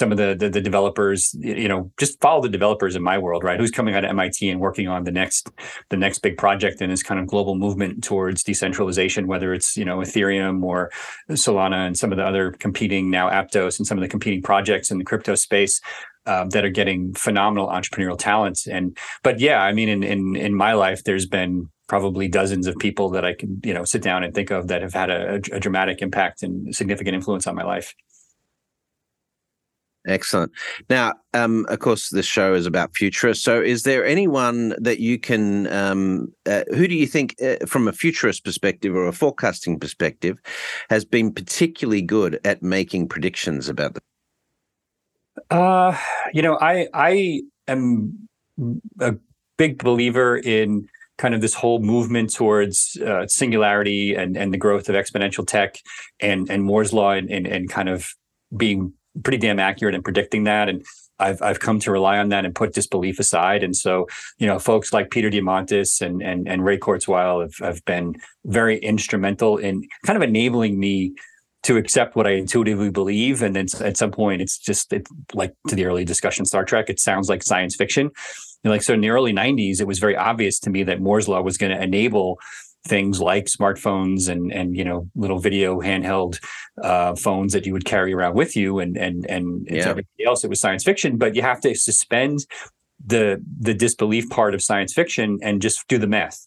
[0.00, 1.32] some of the, the, the developers.
[1.38, 3.60] You know, just follow the developers in my world, right?
[3.60, 5.50] Who's coming out of MIT and working on the next
[5.90, 9.84] the next big project in this kind of global movement towards decentralization, whether it's you
[9.84, 10.90] know Ethereum or
[11.30, 14.90] Solana and some of the other competing now Aptos and some of the competing projects
[14.90, 15.80] in the crypto space.
[16.26, 18.66] Um, that are getting phenomenal entrepreneurial talents.
[18.68, 22.76] And but yeah, I mean, in in in my life, there's been probably dozens of
[22.76, 25.40] people that I can you know sit down and think of that have had a,
[25.50, 27.94] a dramatic impact and significant influence on my life.
[30.06, 30.50] Excellent.
[30.88, 33.44] Now, um, of course, this show is about futurists.
[33.44, 37.86] So, is there anyone that you can, um, uh, who do you think, uh, from
[37.86, 40.38] a futurist perspective or a forecasting perspective,
[40.88, 44.00] has been particularly good at making predictions about the
[45.50, 45.96] uh,
[46.32, 48.28] you know, I I am
[49.00, 49.14] a
[49.56, 54.88] big believer in kind of this whole movement towards uh, singularity and and the growth
[54.88, 55.78] of exponential tech
[56.20, 58.08] and and Moore's law and, and and kind of
[58.56, 60.84] being pretty damn accurate in predicting that and
[61.20, 63.62] I've I've come to rely on that and put disbelief aside.
[63.62, 67.84] And so, you know, folks like Peter Diamandis and and, and Ray Kurzweil have, have
[67.84, 71.14] been very instrumental in kind of enabling me
[71.62, 73.42] to accept what I intuitively believe.
[73.42, 76.88] And then at some point, it's just it's like to the early discussion Star Trek.
[76.88, 78.10] It sounds like science fiction.
[78.64, 81.28] And like so, in the early '90s, it was very obvious to me that Moore's
[81.28, 82.38] law was going to enable
[82.86, 86.40] things like smartphones and and you know little video handheld
[86.82, 89.88] uh, phones that you would carry around with you and and and yeah.
[89.88, 90.44] everything else.
[90.44, 92.46] It was science fiction, but you have to suspend
[93.04, 96.46] the the disbelief part of science fiction and just do the math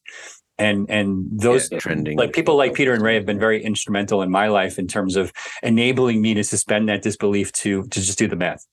[0.58, 4.22] and and those yeah, trending like people like Peter and Ray have been very instrumental
[4.22, 8.17] in my life in terms of enabling me to suspend that disbelief to to just
[8.17, 8.65] do the math.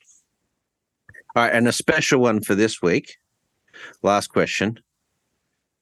[1.34, 3.16] All right, and a special one for this week.
[4.02, 4.80] Last question: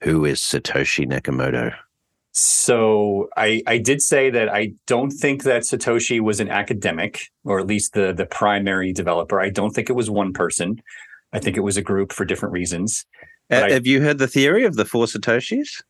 [0.01, 1.75] Who is Satoshi Nakamoto?
[2.31, 7.59] So I I did say that I don't think that Satoshi was an academic, or
[7.59, 9.41] at least the the primary developer.
[9.41, 10.81] I don't think it was one person.
[11.33, 13.05] I think it was a group for different reasons.
[13.51, 15.81] Uh, have you heard the theory of the four Satoshis?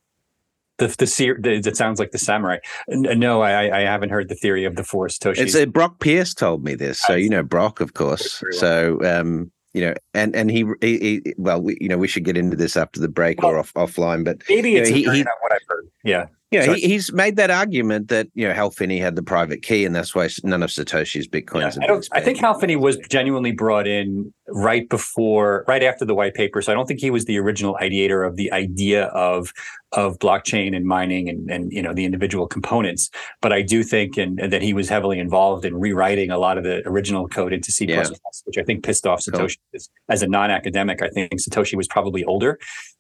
[0.80, 2.58] the the, the it sounds like the samurai.
[2.88, 5.38] No, I I haven't heard the theory of the four Satoshis.
[5.38, 8.44] It's uh, Brock Pierce told me this, so you know Brock, of course.
[8.52, 12.24] So um, you know, and and he, he, he well, we, you know, we should
[12.24, 15.12] get into this after the break well, or off offline, but maybe it's you know,
[15.12, 15.88] he, he, what I've heard.
[16.04, 19.62] Yeah, yeah, he, he's made that argument that you know Hal Finney had the private
[19.62, 21.76] key, and that's why none of Satoshi's bitcoins.
[21.76, 26.06] Yeah, I, don't, I think Hal Finney was genuinely brought in right before, right after
[26.06, 26.64] the white paper.
[26.64, 29.54] So I don't think he was the original ideator of the idea of
[29.92, 33.12] of blockchain and mining and and you know the individual components.
[33.42, 36.58] But I do think and, and that he was heavily involved in rewriting a lot
[36.58, 38.08] of the original code into C++, yeah.
[38.46, 39.58] which I think pissed off Satoshi.
[39.72, 39.82] Cool.
[40.10, 42.58] As a non-academic, I think Satoshi was probably older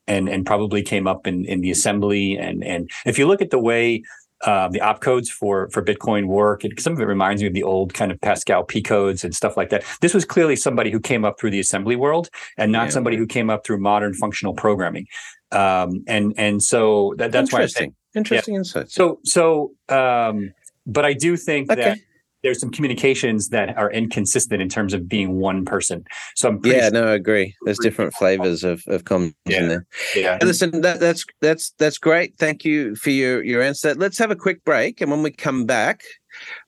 [0.10, 3.52] and and probably came up in in the assembly and and if you look at
[3.52, 4.04] the way
[4.45, 7.63] uh, the opcodes for for Bitcoin work, it, some of it reminds me of the
[7.63, 9.84] old kind of Pascal P codes and stuff like that.
[10.02, 12.89] This was clearly somebody who came up through the assembly world, and not yeah.
[12.91, 15.08] somebody who came up through modern functional programming.
[15.52, 18.60] Um, and and so that, that's why I think interesting yeah.
[18.60, 18.91] insight.
[18.91, 20.54] So so, um,
[20.86, 21.82] but I do think okay.
[21.82, 21.98] that
[22.43, 26.04] there's some communications that are inconsistent in terms of being one person.
[26.36, 27.56] So I'm yeah, sure no, I agree.
[27.65, 29.58] There's different flavors of of comms yeah.
[29.58, 29.86] in there.
[30.15, 30.38] Yeah.
[30.41, 32.38] listen, that, that's that's that's great.
[32.38, 33.93] Thank you for your your answer.
[33.95, 36.02] Let's have a quick break, and when we come back,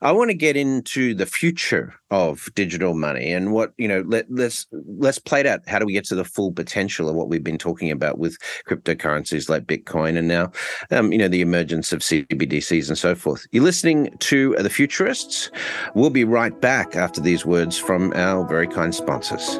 [0.00, 4.04] I want to get into the future of digital money and what you know.
[4.06, 5.60] Let, let's let's play it out.
[5.66, 8.36] How do we get to the full potential of what we've been talking about with
[8.68, 10.52] cryptocurrencies like Bitcoin and now,
[10.90, 13.46] um, you know, the emergence of CBDCs and so forth.
[13.52, 15.50] You're listening to the Futurists.
[15.94, 19.58] We'll be right back after these words from our very kind sponsors.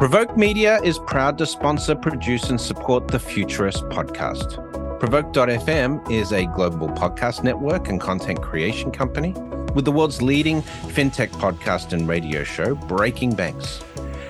[0.00, 4.79] Provoke Media is proud to sponsor, produce, and support the Futurist podcast.
[5.00, 9.32] Provoke.fm is a global podcast network and content creation company
[9.74, 13.82] with the world's leading fintech podcast and radio show, Breaking Banks.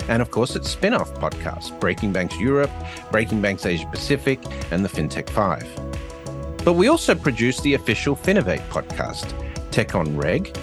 [0.08, 2.70] And of course, its spin off podcasts, Breaking Banks Europe,
[3.10, 6.64] Breaking Banks Asia Pacific, and the FinTech 5.
[6.64, 9.34] But we also produce the official Finovate podcast,
[9.72, 10.56] Tech on Reg,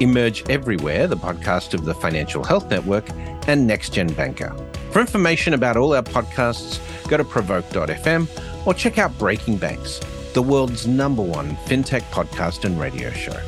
[0.00, 3.08] Emerge Everywhere, the podcast of the Financial Health Network,
[3.46, 4.52] and Next Gen Banker.
[4.92, 6.78] For information about all our podcasts,
[7.08, 8.28] go to provoke.fm
[8.66, 9.98] or check out Breaking Banks,
[10.34, 13.40] the world's number one fintech podcast and radio show.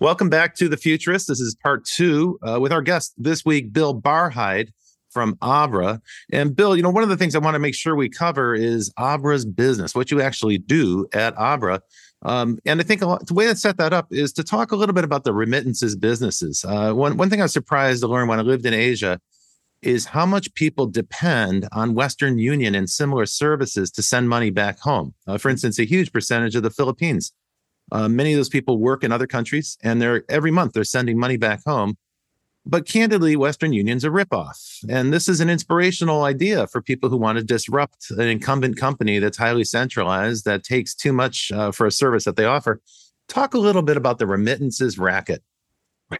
[0.00, 1.28] Welcome back to The Futurist.
[1.28, 4.70] This is part two uh, with our guest this week, Bill Barhydt
[5.12, 6.00] from Abra.
[6.32, 8.54] And Bill, you know, one of the things I want to make sure we cover
[8.54, 11.80] is Abra's business, what you actually do at Abra.
[12.24, 14.76] Um, and I think lot, the way to set that up is to talk a
[14.76, 16.64] little bit about the remittances businesses.
[16.64, 19.20] Uh, one, one thing I was surprised to learn when I lived in Asia
[19.82, 24.78] is how much people depend on Western Union and similar services to send money back
[24.78, 25.12] home.
[25.26, 27.32] Uh, for instance, a huge percentage of the Philippines
[27.90, 31.18] Uh, many of those people work in other countries, and they're every month they're sending
[31.18, 31.96] money back home.
[32.64, 34.84] But candidly, Western Union's a ripoff.
[34.88, 39.18] And this is an inspirational idea for people who want to disrupt an incumbent company
[39.18, 42.80] that's highly centralized, that takes too much uh, for a service that they offer.
[43.28, 45.42] Talk a little bit about the remittances racket.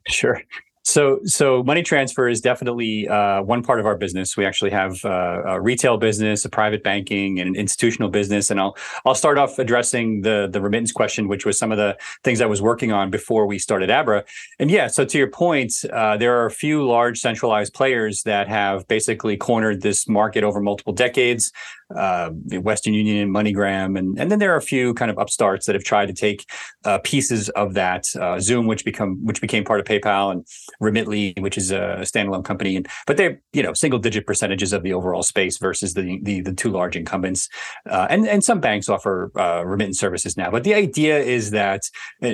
[0.09, 0.42] Sure.
[0.85, 4.37] So, so money transfer is definitely uh, one part of our business.
[4.37, 8.51] We actually have uh, a retail business, a private banking, and an institutional business.
[8.51, 11.97] And I'll I'll start off addressing the the remittance question, which was some of the
[12.25, 14.25] things I was working on before we started Abra.
[14.59, 18.49] And yeah, so to your point, uh, there are a few large centralized players that
[18.49, 21.53] have basically cornered this market over multiple decades
[21.96, 25.74] uh, Western Union, MoneyGram, and and then there are a few kind of upstarts that
[25.74, 26.46] have tried to take
[26.85, 28.05] uh, pieces of that.
[28.14, 30.46] Uh, Xoom, which become which became part of PayPal, and
[30.81, 34.83] Remitly, which is a standalone company, and but they're you know single digit percentages of
[34.83, 37.48] the overall space versus the the, the two large incumbents.
[37.88, 41.83] Uh, and and some banks offer uh, remittance services now, but the idea is that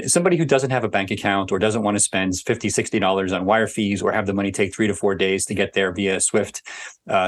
[0.06, 3.32] somebody who doesn't have a bank account or doesn't want to spend 50 60 dollars
[3.32, 5.92] on wire fees or have the money take three to four days to get there
[5.92, 6.62] via Swift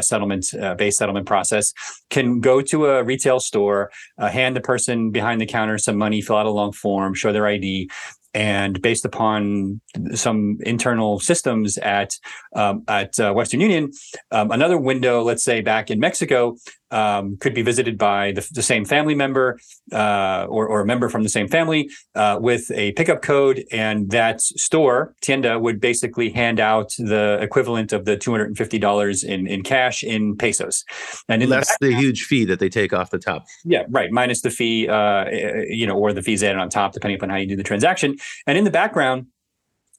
[0.00, 1.72] settlement based settlement process
[2.10, 5.96] can can go to a retail store, uh, hand the person behind the counter some
[5.96, 7.90] money, fill out a long form, show their ID,
[8.32, 9.80] and based upon
[10.14, 12.14] some internal systems at
[12.54, 13.90] um, at uh, Western Union,
[14.30, 16.56] um, another window, let's say back in Mexico,
[16.90, 19.58] um, could be visited by the, the same family member
[19.92, 24.10] uh, or, or, a member from the same family uh, with a pickup code, and
[24.10, 28.78] that store tienda would basically hand out the equivalent of the two hundred and fifty
[28.78, 30.84] dollars in in cash in pesos,
[31.28, 33.44] and in that's the, the, huge fee that they take off the top.
[33.64, 35.26] Yeah, right, minus the fee, uh,
[35.68, 38.16] you know, or the fees added on top, depending upon how you do the transaction,
[38.46, 39.26] and in the background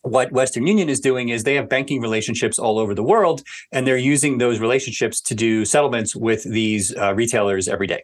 [0.02, 3.86] what Western Union is doing is they have banking relationships all over the world, and
[3.86, 8.04] they're using those relationships to do settlements with these uh, retailers every day.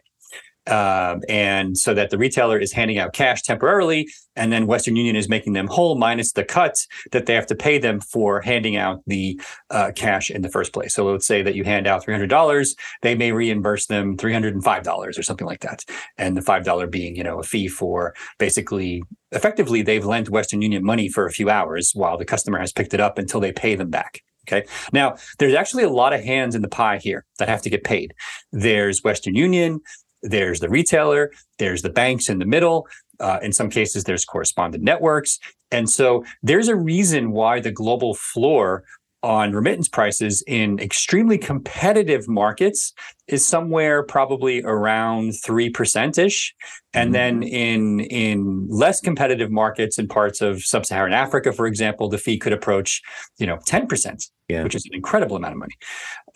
[0.68, 5.16] Um, and so that the retailer is handing out cash temporarily, and then Western Union
[5.16, 6.76] is making them whole minus the cut
[7.12, 10.72] that they have to pay them for handing out the uh, cash in the first
[10.72, 10.94] place.
[10.94, 14.32] So let's say that you hand out three hundred dollars, they may reimburse them three
[14.32, 15.84] hundred and five dollars or something like that,
[16.16, 19.02] and the five dollar being you know a fee for basically
[19.32, 22.94] effectively they've lent Western Union money for a few hours while the customer has picked
[22.94, 24.22] it up until they pay them back.
[24.48, 24.66] Okay.
[24.92, 27.84] Now, there's actually a lot of hands in the pie here that have to get
[27.84, 28.14] paid.
[28.50, 29.80] There's Western Union,
[30.22, 32.86] there's the retailer, there's the banks in the middle.
[33.20, 35.38] Uh, in some cases, there's correspondent networks.
[35.70, 38.84] And so there's a reason why the global floor
[39.22, 42.92] on remittance prices in extremely competitive markets
[43.26, 46.54] is somewhere probably around 3% ish
[46.94, 47.54] and then mm-hmm.
[47.54, 52.52] in in less competitive markets in parts of sub-saharan africa for example the fee could
[52.52, 53.02] approach
[53.38, 54.62] you know 10% yeah.
[54.62, 55.74] which is an incredible amount of money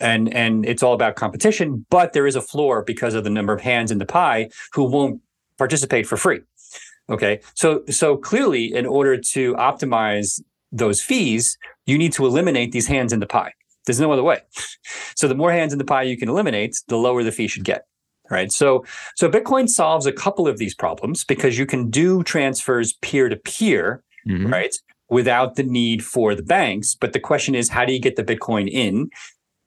[0.01, 3.53] and and it's all about competition but there is a floor because of the number
[3.53, 5.21] of hands in the pie who won't
[5.57, 6.41] participate for free
[7.09, 10.41] okay so so clearly in order to optimize
[10.73, 13.53] those fees, you need to eliminate these hands in the pie.
[13.85, 14.41] There's no other way.
[15.15, 17.63] So the more hands in the pie you can eliminate, the lower the fee should
[17.63, 17.85] get.
[18.31, 18.51] Right.
[18.51, 18.83] So
[19.15, 23.35] so Bitcoin solves a couple of these problems because you can do transfers peer to
[23.35, 24.51] peer, mm-hmm.
[24.51, 24.75] right?
[25.09, 26.95] Without the need for the banks.
[26.95, 29.09] But the question is, how do you get the Bitcoin in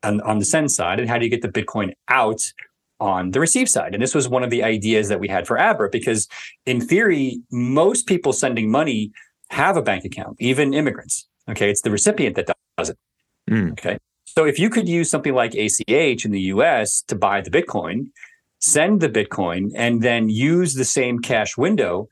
[0.03, 0.99] on, on the send side?
[0.99, 2.53] And how do you get the Bitcoin out
[3.01, 3.95] on the receive side.
[3.95, 6.29] And this was one of the ideas that we had for Abra, because
[6.65, 9.13] in theory, most people sending money
[9.51, 11.29] have a bank account, even immigrants.
[11.49, 11.71] Okay.
[11.71, 12.99] It's the recipient that does it.
[13.51, 13.73] Mm.
[13.73, 13.99] Okay.
[14.25, 18.11] So if you could use something like ACH in the US to buy the Bitcoin,
[18.59, 22.09] send the Bitcoin, and then use the same cash window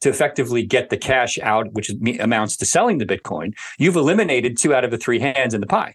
[0.00, 4.74] to effectively get the cash out, which amounts to selling the Bitcoin, you've eliminated two
[4.74, 5.94] out of the three hands in the pie.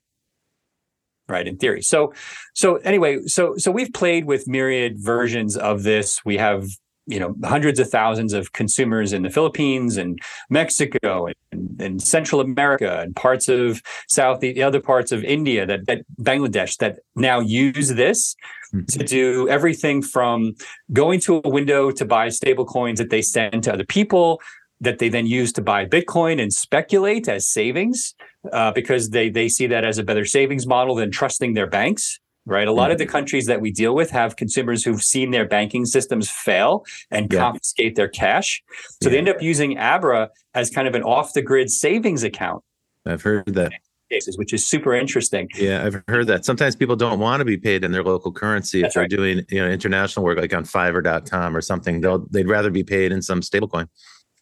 [1.30, 1.82] Right, in theory.
[1.82, 2.14] So,
[2.54, 6.24] so anyway, so so we've played with myriad versions of this.
[6.26, 6.68] We have
[7.06, 12.42] you know hundreds of thousands of consumers in the Philippines and Mexico and, and Central
[12.42, 17.40] America and parts of South the other parts of India that, that Bangladesh that now
[17.40, 18.36] use this
[18.74, 18.86] mm-hmm.
[18.86, 20.56] to do everything from
[20.94, 24.42] going to a window to buy stable coins that they send to other people
[24.80, 28.16] that they then use to buy Bitcoin and speculate as savings
[28.52, 32.20] uh, because they they see that as a better savings model than trusting their banks
[32.46, 32.68] right?
[32.68, 33.12] A lot of the mm-hmm.
[33.12, 37.40] countries that we deal with have consumers who've seen their banking systems fail and yeah.
[37.40, 38.62] confiscate their cash.
[39.02, 39.12] So yeah.
[39.12, 42.64] they end up using Abra as kind of an off the grid savings account.
[43.06, 43.74] I've heard that.
[44.12, 45.48] Cases, which is super interesting.
[45.56, 46.46] Yeah, I've heard that.
[46.46, 49.44] Sometimes people don't want to be paid in their local currency That's if they're doing
[49.50, 52.02] you know international work like on Fiverr.com or something.
[52.02, 53.88] They'll they'd rather be paid in some stablecoin.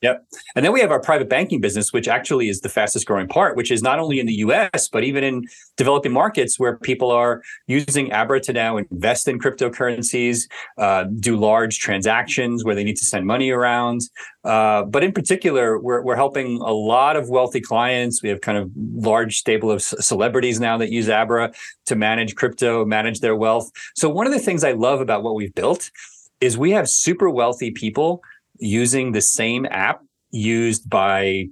[0.02, 0.26] Yep.
[0.56, 3.56] And then we have our private banking business, which actually is the fastest growing part,
[3.56, 5.46] which is not only in the US, but even in
[5.78, 10.50] developing markets where people are using Abra to now invest in cryptocurrencies,
[10.80, 14.02] uh, do large transactions where they need to send money around.
[14.44, 18.24] Uh, but in particular, we're, we're helping a lot of wealthy clients.
[18.24, 21.54] We have kind of large stable of celebrities now that use Abra
[21.86, 23.70] to manage crypto, manage their wealth.
[23.96, 25.92] So one of the things I love about what we've built
[26.40, 28.24] is we have super wealthy people
[28.60, 31.48] using the same app used by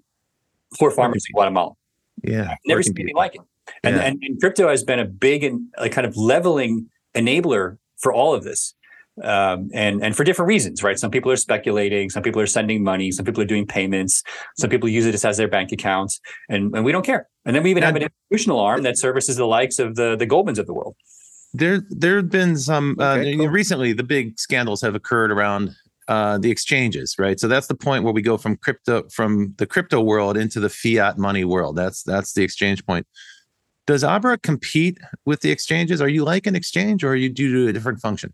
[0.78, 1.74] poor farmers in Guatemala.
[2.24, 2.52] Yeah.
[2.52, 3.42] I've never seen anything like it.
[3.84, 4.02] And, yeah.
[4.02, 8.34] and, and, crypto has been a big and a kind of leveling enabler for all
[8.34, 8.74] of this.
[9.24, 10.98] Um, and and for different reasons, right?
[10.98, 14.24] Some people are speculating, some people are sending money, some people are doing payments,
[14.56, 17.28] some people use it as their bank accounts, and, and we don't care.
[17.46, 20.26] And then we even have an institutional arm that services the likes of the the
[20.26, 20.96] Goldmans of the world.
[21.54, 23.50] There there have been some uh, okay, cool.
[23.50, 23.92] recently.
[23.92, 25.76] The big scandals have occurred around
[26.10, 27.40] uh, the exchanges, right?
[27.40, 30.70] So that's the point where we go from crypto from the crypto world into the
[30.70, 31.76] fiat money world.
[31.76, 33.06] That's that's the exchange point.
[33.86, 36.02] Does Abra compete with the exchanges?
[36.02, 38.34] Are you like an exchange, or are you do a different function?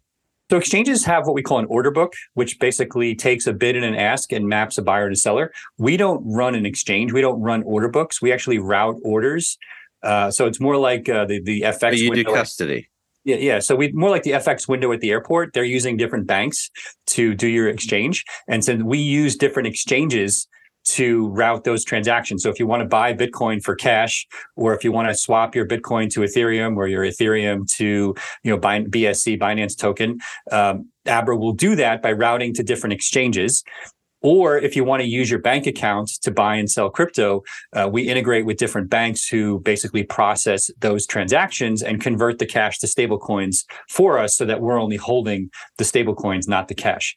[0.50, 3.84] So exchanges have what we call an order book, which basically takes a bid and
[3.84, 5.52] an ask and maps a buyer to seller.
[5.78, 7.12] We don't run an exchange.
[7.12, 8.22] We don't run order books.
[8.22, 9.58] We actually route orders.
[10.02, 11.80] Uh, so it's more like uh, the the FX.
[11.82, 12.90] But you do custody.
[13.26, 13.60] Yeah, yeah.
[13.60, 15.54] So we more like the FX window at the airport.
[15.54, 16.70] They're using different banks
[17.08, 20.48] to do your exchange, and so we use different exchanges
[20.86, 22.44] to route those transactions.
[22.44, 25.56] So if you want to buy Bitcoin for cash, or if you want to swap
[25.56, 28.14] your Bitcoin to Ethereum or your Ethereum to
[28.44, 30.20] you know BSC Binance token,
[30.52, 33.64] um, Abra will do that by routing to different exchanges.
[34.26, 37.88] Or if you want to use your bank account to buy and sell crypto, uh,
[37.92, 42.88] we integrate with different banks who basically process those transactions and convert the cash to
[42.88, 47.16] stablecoins for us so that we're only holding the stablecoins, not the cash.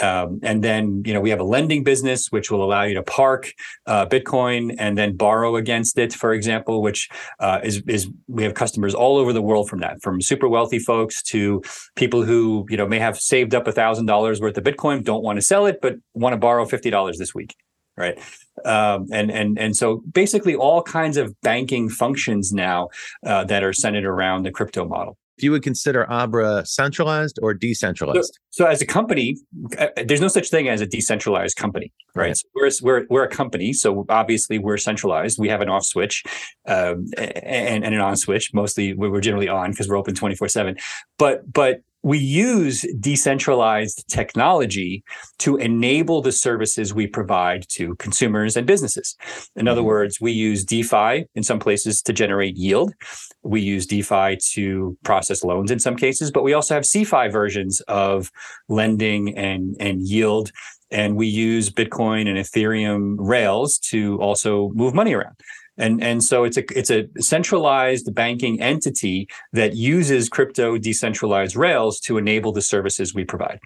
[0.00, 3.02] Um, and then, you know, we have a lending business which will allow you to
[3.02, 3.52] park
[3.86, 7.08] uh, Bitcoin and then borrow against it, for example, which
[7.40, 10.78] uh, is is we have customers all over the world from that, from super wealthy
[10.78, 11.62] folks to
[11.96, 15.24] people who you know may have saved up a thousand dollars worth of Bitcoin, don't
[15.24, 17.56] want to sell it, but want to borrow fifty dollars this week,
[17.96, 18.18] right?
[18.64, 22.90] Um, and and and so basically all kinds of banking functions now
[23.26, 27.54] uh, that are centered around the crypto model if you would consider Abra centralized or
[27.54, 28.38] decentralized.
[28.50, 29.38] So, so as a company,
[29.78, 32.26] uh, there's no such thing as a decentralized company, right?
[32.26, 32.36] right.
[32.36, 35.38] So we're, we're, we're a company, so obviously we're centralized.
[35.38, 36.24] We have an off switch
[36.66, 38.52] um, and, and an on switch.
[38.52, 40.76] Mostly we're generally on because we're open 24 seven.
[41.16, 45.04] But but we use decentralized technology
[45.38, 49.16] to enable the services we provide to consumers and businesses.
[49.56, 49.88] In other mm-hmm.
[49.88, 52.94] words, we use DeFi in some places to generate yield.
[53.42, 57.80] We use DeFi to process loans in some cases, but we also have CeFi versions
[57.82, 58.30] of
[58.68, 60.52] lending and, and yield.
[60.90, 65.36] And we use Bitcoin and Ethereum rails to also move money around.
[65.80, 72.00] And and so it's a it's a centralized banking entity that uses crypto decentralized rails
[72.00, 73.60] to enable the services we provide.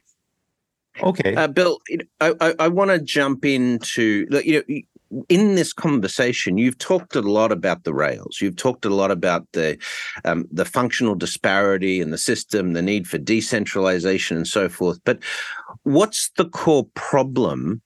[1.03, 1.35] Okay.
[1.35, 1.81] Uh, bill
[2.21, 4.81] i i, I want to jump into you know
[5.29, 8.39] in this conversation, you've talked a lot about the rails.
[8.41, 9.79] You've talked a lot about the
[10.25, 14.99] um, the functional disparity in the system, the need for decentralization, and so forth.
[15.05, 15.19] But
[15.83, 17.83] what's the core problem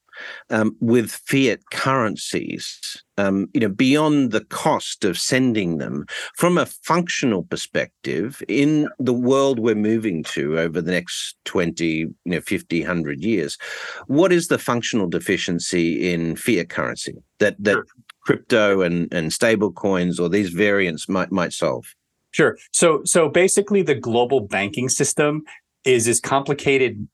[0.51, 6.66] um, with fiat currencies, um, you know, beyond the cost of sending them, from a
[6.66, 12.81] functional perspective, in the world we're moving to over the next 20, you know, 50,
[12.81, 13.59] 100 years,
[14.07, 17.85] what is the functional deficiency in fiat currency that, that sure.
[18.23, 21.85] crypto and, and stable coins or these variants might, might solve?
[22.31, 22.57] Sure.
[22.73, 25.43] So so basically the global banking system
[25.89, 27.09] is this complicated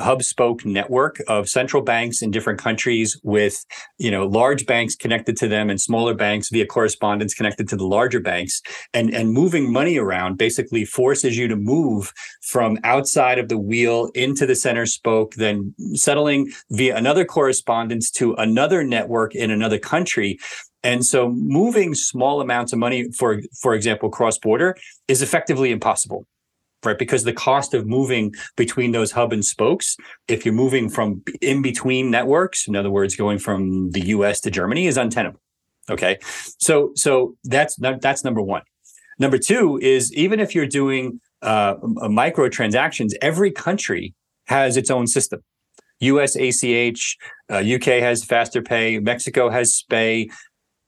[0.00, 3.64] hub spoke network of central banks in different countries with
[3.96, 7.86] you know large banks connected to them and smaller banks via correspondence connected to the
[7.86, 8.60] larger banks.
[8.92, 12.12] And and moving money around basically forces you to move
[12.42, 18.34] from outside of the wheel into the center spoke then settling via another correspondence to
[18.34, 20.38] another network in another country.
[20.82, 24.76] And so moving small amounts of money for for example cross border
[25.08, 26.26] is effectively impossible
[26.84, 26.98] right?
[26.98, 29.96] Because the cost of moving between those hub and spokes,
[30.28, 34.50] if you're moving from in between networks, in other words, going from the US to
[34.50, 35.40] Germany, is untenable.
[35.90, 36.18] Okay.
[36.58, 38.62] So so that's that's number one.
[39.18, 44.14] Number two is even if you're doing uh, micro transactions, every country
[44.46, 45.42] has its own system.
[46.00, 47.16] US ACH,
[47.50, 50.28] uh, UK has Faster Pay, Mexico has SPEI,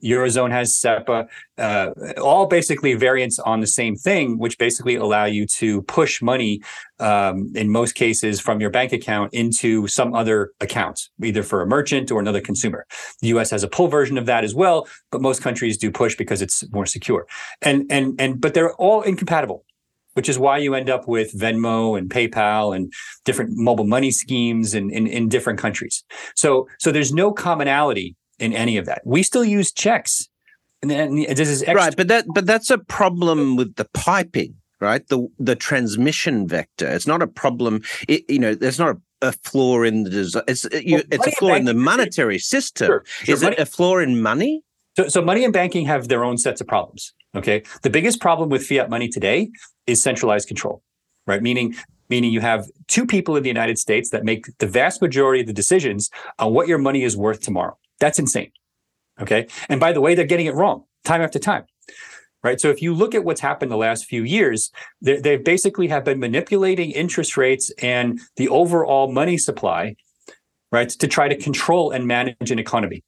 [0.02, 1.28] Eurozone has SEPA,
[1.58, 1.90] uh,
[2.20, 6.62] all basically variants on the same thing, which basically allow you to push money
[6.98, 11.66] um, in most cases from your bank account into some other account, either for a
[11.66, 12.86] merchant or another consumer.
[13.20, 16.16] The US has a pull version of that as well, but most countries do push
[16.16, 17.26] because it's more secure.
[17.62, 19.64] And and and but they're all incompatible
[20.14, 22.92] which is why you end up with Venmo and PayPal and
[23.24, 26.04] different mobile money schemes in, in, in different countries.
[26.34, 29.02] So, so there's no commonality in any of that.
[29.04, 30.28] We still use checks.
[30.82, 34.54] And then this is extra- right, but that but that's a problem with the piping,
[34.80, 35.06] right?
[35.08, 36.88] The the transmission vector.
[36.88, 37.82] It's not a problem.
[38.08, 40.42] It, you know, there's not a, a flaw in the design.
[40.48, 42.86] It's uh, you, well, it's a flaw in the monetary system.
[42.86, 43.34] Sure, sure.
[43.34, 44.62] Is money, it a flaw in money?
[44.96, 47.12] So, so money and banking have their own sets of problems.
[47.36, 49.50] Okay, the biggest problem with fiat money today
[49.86, 50.82] is centralized control,
[51.26, 51.42] right?
[51.42, 51.74] Meaning
[52.08, 55.46] meaning you have two people in the United States that make the vast majority of
[55.46, 57.76] the decisions on what your money is worth tomorrow.
[58.00, 58.50] That's insane.
[59.20, 59.46] Okay.
[59.68, 61.64] And by the way, they're getting it wrong time after time.
[62.42, 62.58] Right.
[62.58, 64.72] So if you look at what's happened the last few years,
[65.02, 69.96] they, basically have been manipulating interest rates and the overall money supply,
[70.72, 73.04] right, to try to control and manage an economy.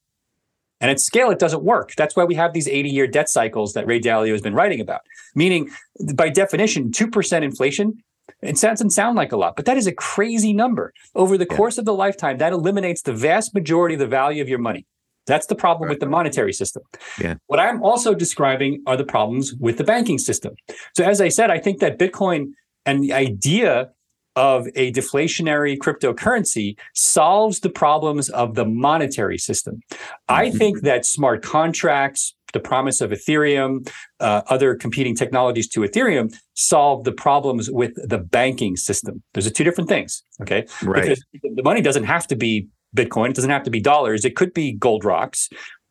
[0.83, 1.95] And at scale, it doesn't work.
[1.97, 4.81] That's why we have these 80 year debt cycles that Ray Dalio has been writing
[4.81, 5.01] about.
[5.35, 5.71] Meaning,
[6.15, 8.03] by definition, 2% inflation
[8.43, 10.93] it doesn't sound like a lot, but that is a crazy number.
[11.15, 11.57] Over the yeah.
[11.57, 14.87] course of the lifetime, that eliminates the vast majority of the value of your money.
[15.27, 16.83] That's the problem with the monetary system.
[17.21, 17.35] Yeah.
[17.47, 20.57] What I'm also describing are the problems with the banking system.
[20.97, 22.49] So, as I said, I think that Bitcoin
[22.85, 23.91] and the idea
[24.35, 29.81] of a deflationary cryptocurrency solves the problems of the monetary system.
[29.93, 30.35] Mm-hmm.
[30.35, 33.91] I think that smart contracts, the promise of Ethereum,
[34.21, 39.23] uh, other competing technologies to Ethereum solve the problems with the banking system.
[39.35, 40.23] Those are two different things.
[40.41, 40.67] Okay.
[40.83, 41.17] Right.
[41.33, 44.37] Because the money doesn't have to be Bitcoin, it doesn't have to be dollars, it
[44.37, 45.49] could be gold rocks,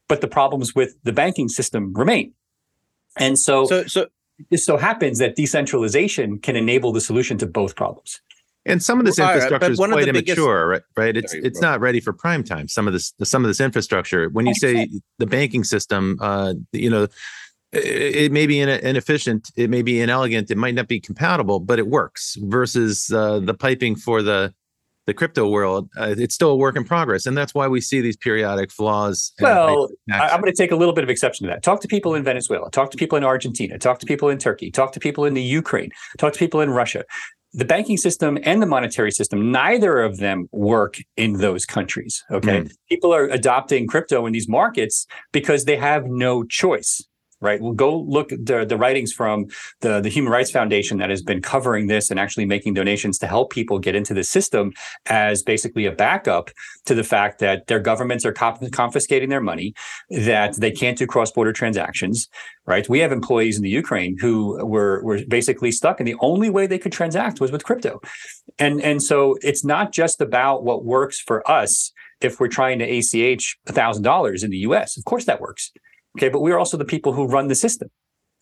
[0.07, 2.33] but the problems with the banking system remain.
[3.17, 4.07] And so, so, so
[4.49, 8.21] it so happens that decentralization can enable the solution to both problems.
[8.65, 10.87] And some of this infrastructure right, is quite immature, biggest...
[10.95, 11.05] right?
[11.05, 11.17] Right.
[11.17, 11.71] It's Sorry, it's bro.
[11.71, 12.67] not ready for prime time.
[12.67, 14.29] Some of this some of this infrastructure.
[14.29, 14.87] When you say
[15.17, 17.07] the banking system, uh, you know,
[17.71, 21.79] it, it may be inefficient, it may be inelegant, it might not be compatible, but
[21.79, 22.37] it works.
[22.41, 24.53] Versus uh, the piping for the
[25.07, 27.99] the crypto world, uh, it's still a work in progress, and that's why we see
[28.01, 29.33] these periodic flaws.
[29.41, 31.63] Well, I'm going to take a little bit of exception to that.
[31.63, 34.69] Talk to people in Venezuela, talk to people in Argentina, talk to people in Turkey,
[34.69, 35.89] talk to people in the Ukraine,
[36.19, 37.03] talk to people in Russia
[37.53, 42.23] the banking system and the monetary system, neither of them work in those countries.
[42.31, 42.61] Okay.
[42.61, 42.71] Mm.
[42.89, 47.01] People are adopting crypto in these markets because they have no choice
[47.41, 47.59] right?
[47.59, 49.47] We'll go look at the, the writings from
[49.81, 53.27] the, the Human Rights Foundation that has been covering this and actually making donations to
[53.27, 54.71] help people get into the system
[55.07, 56.51] as basically a backup
[56.85, 59.73] to the fact that their governments are confiscating their money,
[60.09, 62.29] that they can't do cross border transactions,
[62.65, 62.87] right?
[62.87, 66.67] We have employees in the Ukraine who were, were basically stuck, and the only way
[66.67, 67.99] they could transact was with crypto.
[68.59, 72.85] And, and so it's not just about what works for us if we're trying to
[72.85, 74.97] ACH $1,000 in the US.
[74.97, 75.71] Of course that works.
[76.17, 77.89] Okay, but we're also the people who run the system,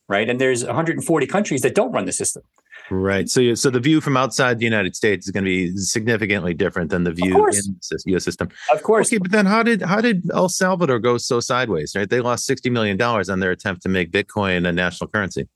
[0.08, 0.30] right?
[0.30, 2.44] And there's 140 countries that don't run the system.
[2.92, 3.30] Right.
[3.30, 6.90] So, so the view from outside the United States is going to be significantly different
[6.90, 8.24] than the view in the U.S.
[8.24, 8.50] system.
[8.72, 9.10] Of course.
[9.10, 11.96] Okay, but then how did how did El Salvador go so sideways?
[11.96, 15.48] Right, they lost 60 million dollars on their attempt to make Bitcoin a national currency.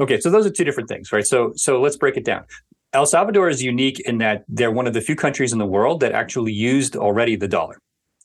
[0.00, 1.26] Okay, so those are two different things, right?
[1.26, 2.44] So, so let's break it down.
[2.92, 6.00] El Salvador is unique in that they're one of the few countries in the world
[6.00, 7.80] that actually used already the dollar.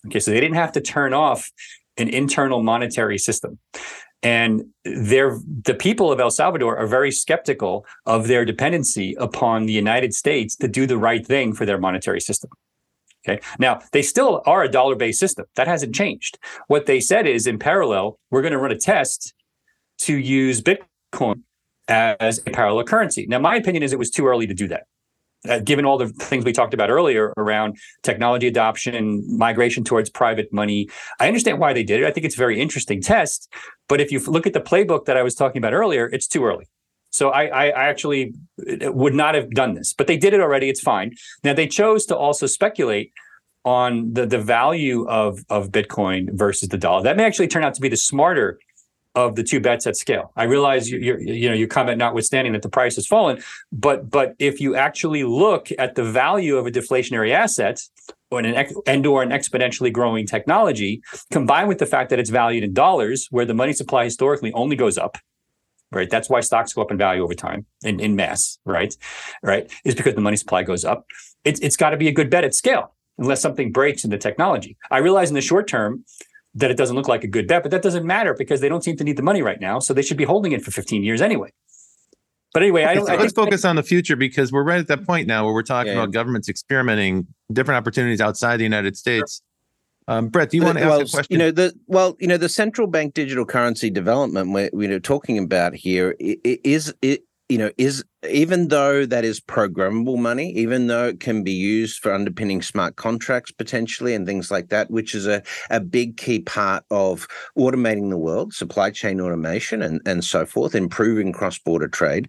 [0.07, 1.49] Okay, so they didn't have to turn off
[1.97, 3.59] an internal monetary system.
[4.21, 9.73] And they're, the people of El Salvador are very skeptical of their dependency upon the
[9.73, 12.49] United States to do the right thing for their monetary system.
[13.27, 13.41] Okay.
[13.59, 15.45] Now, they still are a dollar based system.
[15.55, 16.37] That hasn't changed.
[16.67, 19.33] What they said is in parallel, we're going to run a test
[19.99, 21.43] to use Bitcoin
[21.87, 23.25] as a parallel currency.
[23.27, 24.83] Now, my opinion is it was too early to do that
[25.49, 30.51] uh, given all the things we talked about earlier around technology adoption, migration towards private
[30.53, 30.89] money,
[31.19, 32.05] I understand why they did it.
[32.05, 33.51] I think it's a very interesting test.
[33.89, 36.45] But if you look at the playbook that I was talking about earlier, it's too
[36.45, 36.65] early.
[37.11, 40.67] So I, I, actually uh, would not have done this, but they did it already.
[40.67, 41.13] It's fine.
[41.43, 43.13] Now they chose to also speculate
[43.65, 47.03] on the the value of of Bitcoin versus the dollar.
[47.03, 48.59] That may actually turn out to be the smarter
[49.15, 50.31] of the two bets at scale.
[50.35, 53.41] I realize you, you you know your comment notwithstanding that the price has fallen,
[53.71, 57.79] but but if you actually look at the value of a deflationary asset
[58.31, 58.45] or an
[58.87, 61.01] and or an exponentially growing technology,
[61.31, 64.75] combined with the fact that it's valued in dollars, where the money supply historically only
[64.75, 65.17] goes up,
[65.91, 66.09] right?
[66.09, 68.95] That's why stocks go up in value over time in, in mass, right?
[69.43, 69.71] Right?
[69.85, 71.05] Is because the money supply goes up.
[71.43, 74.17] It's it's got to be a good bet at scale, unless something breaks in the
[74.17, 74.75] technology.
[74.89, 76.03] I realize in the short term,
[76.55, 78.83] that it doesn't look like a good bet, but that doesn't matter because they don't
[78.83, 79.79] seem to need the money right now.
[79.79, 81.51] So they should be holding it for 15 years anyway.
[82.53, 83.07] But anyway, I don't.
[83.07, 85.43] So I let's think- focus on the future because we're right at that point now
[85.45, 85.99] where we're talking Yeah.
[85.99, 89.41] about governments experimenting different opportunities outside the United States.
[90.07, 91.27] Um, Brett, do you But, want to ask well, a question?
[91.31, 94.99] You know the well, you know the central bank digital currency development we're you know
[94.99, 97.23] talking about here i- i- is it
[97.53, 101.99] you know is even though that is programmable money, even though it can be used
[101.99, 106.39] for underpinning smart contracts potentially and things like that, which is a, a big key
[106.39, 112.27] part of automating the world, supply chain automation and, and so forth, improving cross-border trade,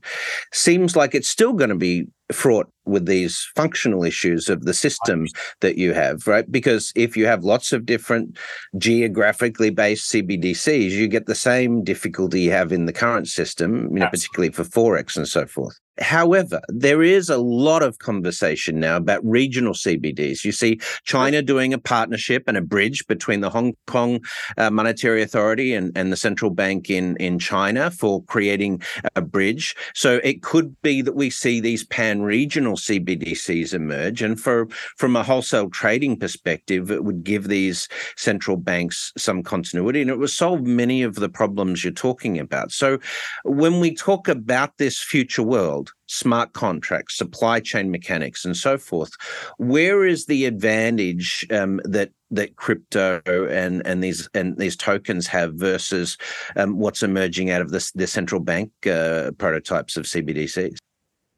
[0.53, 5.27] seems like it's still going to be fraught with these functional issues of the system
[5.61, 6.51] that you have, right?
[6.51, 8.37] Because if you have lots of different
[8.79, 14.01] geographically based CBDCs, you get the same difficulty you have in the current system, you
[14.01, 15.79] know, particularly for Forex and so forth.
[16.01, 20.45] However, there is a lot of conversation now about regional CBDs.
[20.45, 24.21] You see China doing a partnership and a bridge between the Hong Kong
[24.59, 28.83] uh, Monetary Authority and, and the central bank in, in China for creating
[29.15, 29.77] a bridge.
[29.95, 34.23] So it could be that we see these pan regional CBDCs emerge.
[34.23, 40.01] And for from a wholesale trading perspective, it would give these central banks some continuity
[40.01, 42.73] and it would solve many of the problems you're talking about.
[42.73, 42.99] So
[43.45, 49.13] when we talk about this future world, smart contracts, supply chain mechanics, and so forth,
[49.59, 55.55] where is the advantage um, that that crypto and and these and these tokens have
[55.55, 56.17] versus
[56.57, 60.77] um, what's emerging out of this the central bank uh, prototypes of CBDCs?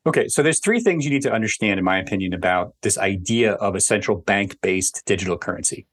[0.06, 3.54] Okay, so there's three things you need to understand, in my opinion, about this idea
[3.54, 5.86] of a central bank-based digital currency.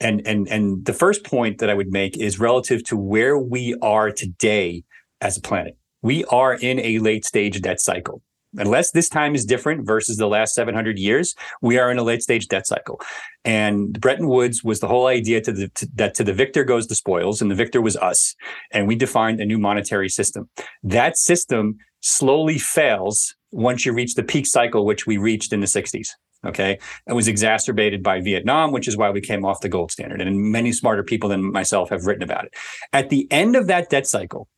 [0.00, 3.76] And and and the first point that I would make is relative to where we
[3.80, 4.82] are today
[5.20, 5.78] as a planet.
[6.02, 8.20] We are in a late stage debt cycle.
[8.56, 12.22] Unless this time is different versus the last 700 years, we are in a late
[12.22, 13.00] stage debt cycle.
[13.44, 16.86] And Bretton Woods was the whole idea to the, to, that to the victor goes
[16.86, 18.34] the spoils, and the victor was us.
[18.70, 20.48] And we defined a new monetary system.
[20.82, 25.66] That system slowly fails once you reach the peak cycle, which we reached in the
[25.66, 26.08] 60s.
[26.44, 26.78] Okay.
[27.06, 30.20] It was exacerbated by Vietnam, which is why we came off the gold standard.
[30.20, 32.54] And many smarter people than myself have written about it.
[32.92, 34.48] At the end of that debt cycle,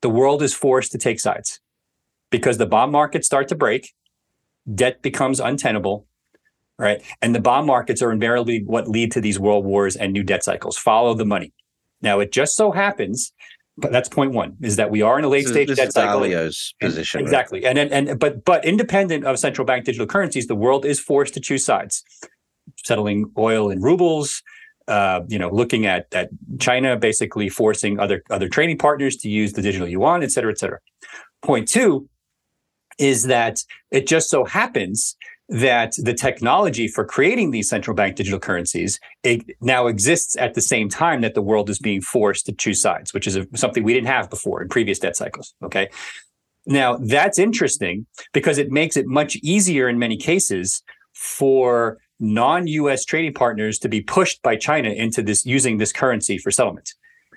[0.00, 1.60] the world is forced to take sides
[2.30, 3.92] because the bond markets start to break,
[4.72, 6.06] debt becomes untenable,
[6.78, 7.02] right?
[7.20, 10.44] And the bond markets are invariably what lead to these world wars and new debt
[10.44, 10.78] cycles.
[10.78, 11.52] Follow the money.
[12.00, 13.32] Now, it just so happens,
[13.80, 16.20] that's point one, is that we are in a late is- stage debt cycle.
[16.80, 17.18] Position.
[17.18, 17.22] right?
[17.22, 17.64] Exactly.
[17.64, 21.34] And, and and but but independent of central bank digital currencies, the world is forced
[21.34, 22.02] to choose sides,
[22.84, 24.42] settling oil in rubles.
[24.86, 29.52] Uh, you know, looking at at China basically forcing other other trading partners to use
[29.52, 30.78] the digital yuan, et cetera, et cetera.
[31.42, 32.08] Point two
[32.98, 35.16] is that it just so happens
[35.48, 39.00] that the technology for creating these central bank digital currencies
[39.60, 43.14] now exists at the same time that the world is being forced to choose sides,
[43.14, 45.54] which is a, something we didn't have before in previous debt cycles.
[45.62, 45.88] Okay.
[46.66, 50.82] Now that's interesting because it makes it much easier in many cases
[51.14, 56.50] for non-US trading partners to be pushed by China into this using this currency for
[56.50, 56.92] settlement.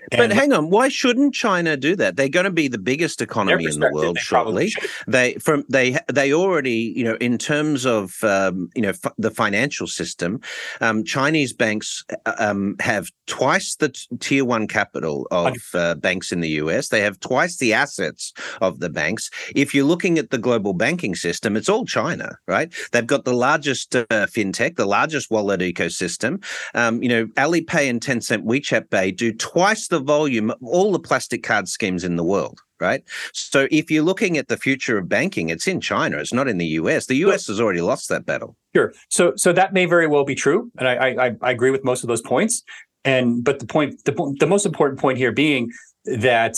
[0.10, 2.16] But hang on, why shouldn't China do that?
[2.16, 4.74] They're going to be the biggest economy in the world they shortly.
[5.08, 9.32] They from they they already you know in terms of um, you know f- the
[9.32, 10.42] financial system,
[10.80, 16.32] um, Chinese banks uh, um, have twice the t- tier one capital of uh, banks
[16.32, 16.90] in the US.
[16.90, 19.30] They have twice the assets of the banks.
[19.56, 22.74] If you're looking at the global banking system, it's all China, right?
[22.92, 26.44] They've got the largest uh, fintech, the largest wallet ecosystem.
[26.74, 31.00] Um, you know, Alipay and Tencent WeChat Pay do twice the volume of all the
[31.00, 32.60] plastic card schemes in the world.
[32.80, 33.04] Right.
[33.34, 36.18] So if you're looking at the future of banking, it's in China.
[36.18, 37.06] It's not in the US.
[37.06, 38.58] The US has already lost that battle.
[38.76, 38.92] Sure.
[39.10, 42.04] So so that may very well be true, and I I, I agree with most
[42.04, 42.64] of those points.
[43.06, 45.70] And but the point the the most important point here being
[46.06, 46.56] that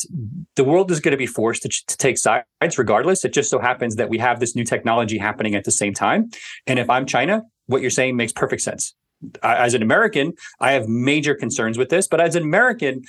[0.56, 3.26] the world is going to be forced to, to take sides regardless.
[3.26, 6.30] It just so happens that we have this new technology happening at the same time.
[6.66, 8.96] And if I'm China, what you're saying makes perfect sense.
[9.42, 13.04] As an American, I have major concerns with this, but as an American,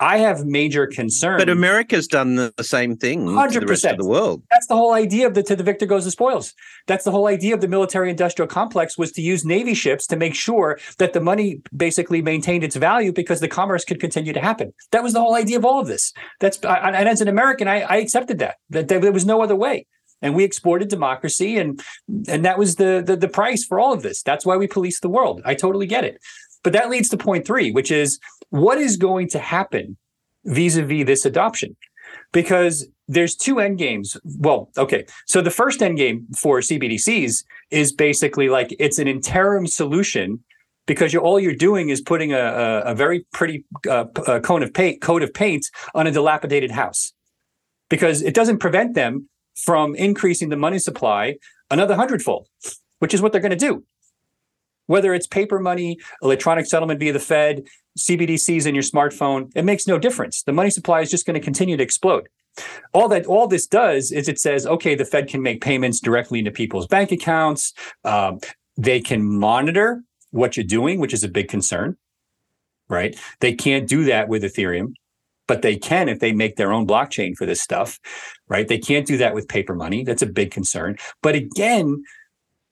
[0.00, 1.42] I have major concerns.
[1.42, 4.42] But America's done the same thing to the rest of the world.
[4.50, 6.54] That's the whole idea of the to the victor goes the spoils.
[6.86, 10.16] That's the whole idea of the military industrial complex was to use navy ships to
[10.16, 14.40] make sure that the money basically maintained its value because the commerce could continue to
[14.40, 14.72] happen.
[14.92, 16.12] That was the whole idea of all of this.
[16.38, 18.56] That's and as an American, I, I accepted that.
[18.70, 19.86] That there was no other way.
[20.20, 21.80] And we exported democracy, and
[22.26, 24.22] and that was the, the the price for all of this.
[24.22, 25.40] That's why we police the world.
[25.44, 26.20] I totally get it.
[26.64, 28.18] But that leads to point three, which is
[28.50, 29.96] what is going to happen
[30.44, 31.76] vis-a-vis this adoption?
[32.32, 34.16] because there's two end games.
[34.24, 35.06] Well, okay.
[35.26, 40.44] So the first end game for CBDCs is basically like it's an interim solution
[40.86, 44.62] because you're, all you're doing is putting a, a, a very pretty uh, a cone
[44.62, 47.12] of paint, coat of paint on a dilapidated house,
[47.88, 49.28] because it doesn't prevent them
[49.64, 51.36] from increasing the money supply
[51.70, 52.48] another hundredfold,
[52.98, 53.84] which is what they're going to do.
[54.86, 57.64] Whether it's paper money, electronic settlement via the Fed,
[57.98, 60.42] CBDCs in your smartphone, it makes no difference.
[60.42, 62.28] The money supply is just going to continue to explode.
[62.92, 66.38] All that all this does is it says, okay, the Fed can make payments directly
[66.38, 67.72] into people's bank accounts.
[68.04, 68.40] Um,
[68.76, 71.96] they can monitor what you're doing, which is a big concern,
[72.88, 73.18] right?
[73.40, 74.94] They can't do that with Ethereum,
[75.48, 77.98] but they can if they make their own blockchain for this stuff,
[78.46, 78.68] right?
[78.68, 80.04] They can't do that with paper money.
[80.04, 80.96] That's a big concern.
[81.22, 82.04] But again,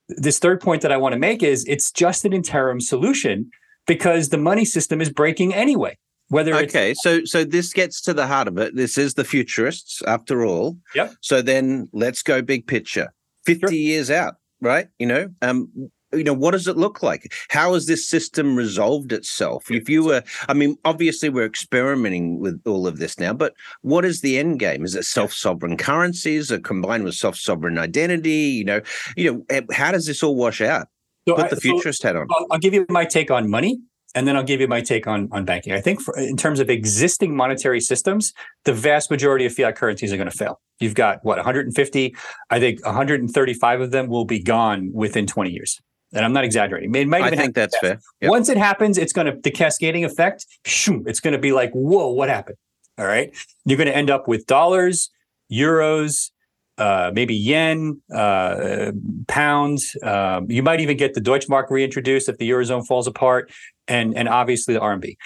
[0.09, 3.51] this third point that I want to make is it's just an interim solution
[3.87, 5.97] because the money system is breaking anyway.
[6.29, 8.74] Whether okay, so so this gets to the heart of it.
[8.74, 10.77] This is the futurists, after all.
[10.97, 11.14] Yep.
[11.20, 13.12] So then let's go big picture.
[13.45, 13.72] Fifty sure.
[13.72, 14.89] years out, right?
[14.99, 15.70] You know, um,
[16.16, 17.32] you know what does it look like?
[17.48, 19.70] How has this system resolved itself?
[19.70, 24.04] If you were i mean obviously we're experimenting with all of this now but what
[24.04, 24.84] is the end game?
[24.84, 28.30] Is it self-sovereign currencies or combined with self-sovereign identity?
[28.30, 28.80] You know
[29.16, 30.88] you know eh, how does this all wash out?
[31.28, 32.26] So put I, the futurist so hat on.
[32.30, 33.78] I'll, I'll give you my take on money
[34.16, 35.74] and then I'll give you my take on, on banking.
[35.74, 38.32] I think for, in terms of existing monetary systems,
[38.64, 40.58] the vast majority of fiat currencies are going to fail.
[40.80, 42.16] You've got what 150,
[42.50, 45.80] I think 135 of them will be gone within 20 years
[46.12, 46.94] and I'm not exaggerating.
[46.94, 47.98] It might I think that's fair.
[48.20, 48.30] Yep.
[48.30, 50.46] Once it happens, it's going to the cascading effect.
[50.64, 52.57] Shoom, it's going to be like, whoa, what happened?
[52.98, 53.34] All right,
[53.64, 55.11] you're going to end up with dollars,
[55.52, 56.30] euros,
[56.78, 58.92] uh, maybe yen, uh,
[59.28, 59.96] pounds.
[60.02, 63.52] Um, you might even get the Deutschmark reintroduced if the eurozone falls apart,
[63.88, 65.16] and and obviously the RMB.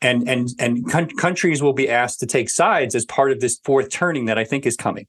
[0.00, 3.58] And and and con- countries will be asked to take sides as part of this
[3.64, 5.06] fourth turning that I think is coming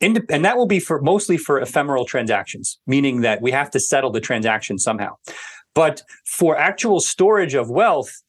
[0.00, 4.10] and that will be for mostly for ephemeral transactions, meaning that we have to settle
[4.10, 5.16] the transaction somehow.
[5.74, 8.22] But for actual storage of wealth,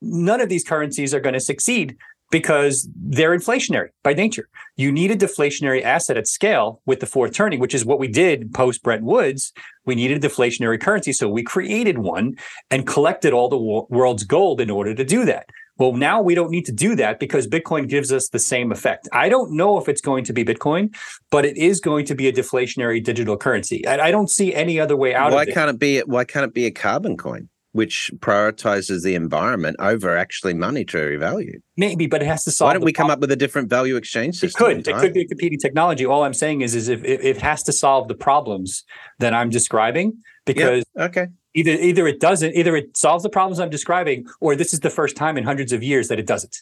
[0.00, 1.96] none of these currencies are going to succeed
[2.30, 4.48] because they're inflationary by nature.
[4.76, 8.06] You need a deflationary asset at scale with the fourth turning, which is what we
[8.06, 9.52] did post Bretton Woods.
[9.84, 11.12] We needed a deflationary currency.
[11.12, 12.36] So we created one
[12.70, 15.50] and collected all the world's gold in order to do that.
[15.78, 19.08] Well, now we don't need to do that because Bitcoin gives us the same effect.
[19.12, 20.94] I don't know if it's going to be Bitcoin,
[21.30, 23.86] but it is going to be a deflationary digital currency.
[23.86, 25.54] I, I don't see any other way out why of it.
[25.54, 27.48] Can't it be, why can't it be a carbon coin?
[27.72, 31.60] Which prioritizes the environment over actually monetary value.
[31.76, 32.68] Maybe, but it has to solve.
[32.68, 34.70] Why don't we come up with a different value exchange system?
[34.70, 34.88] It could.
[34.88, 36.04] It could be a competing technology.
[36.04, 38.82] All I'm saying is, is if, if it has to solve the problems
[39.20, 43.70] that I'm describing, because okay Either either it doesn't, either it solves the problems I'm
[43.70, 46.56] describing, or this is the first time in hundreds of years that it doesn't.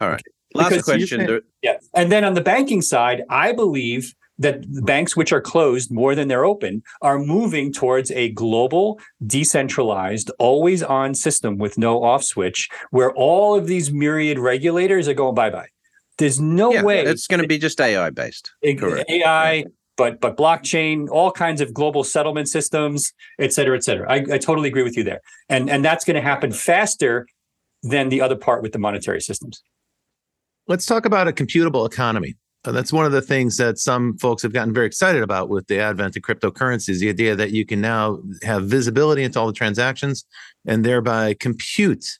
[0.00, 0.22] All right.
[0.54, 1.26] Last because question.
[1.26, 1.76] Can, yeah.
[1.94, 4.84] And then on the banking side, I believe that hmm.
[4.84, 10.82] banks which are closed more than they're open are moving towards a global, decentralized, always
[10.82, 15.50] on system with no off switch, where all of these myriad regulators are going bye
[15.50, 15.68] bye.
[16.18, 18.52] There's no yeah, way it's going to be just AI based.
[18.62, 19.64] AI,
[19.96, 24.10] but but blockchain, all kinds of global settlement systems, et cetera, et cetera.
[24.10, 27.26] I, I totally agree with you there, and and that's going to happen faster
[27.82, 29.62] than the other part with the monetary systems.
[30.66, 32.34] Let's talk about a computable economy.
[32.64, 35.66] Uh, that's one of the things that some folks have gotten very excited about with
[35.66, 36.98] the advent of cryptocurrencies.
[36.98, 40.24] The idea that you can now have visibility into all the transactions
[40.66, 42.18] and thereby compute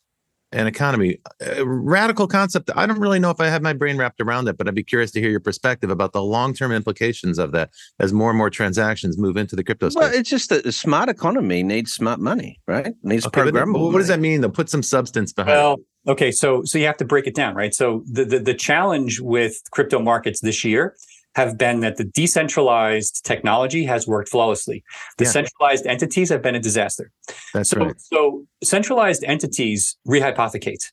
[0.54, 1.18] an economy.
[1.40, 2.70] A radical concept.
[2.74, 4.84] I don't really know if I have my brain wrapped around it, but I'd be
[4.84, 8.38] curious to hear your perspective about the long term implications of that as more and
[8.38, 10.00] more transactions move into the crypto space.
[10.00, 12.86] Well, it's just that a smart economy needs smart money, right?
[12.86, 13.92] It needs okay, programmable.
[13.92, 14.40] What does that mean?
[14.40, 16.10] They'll put some substance behind well, it.
[16.10, 17.74] Okay, so so you have to break it down, right?
[17.74, 20.94] So the, the the challenge with crypto markets this year
[21.34, 24.84] have been that the decentralized technology has worked flawlessly.
[25.18, 25.30] The yeah.
[25.30, 27.10] centralized entities have been a disaster.
[27.52, 28.00] That's so, right.
[28.00, 30.90] So centralized entities rehypothecate.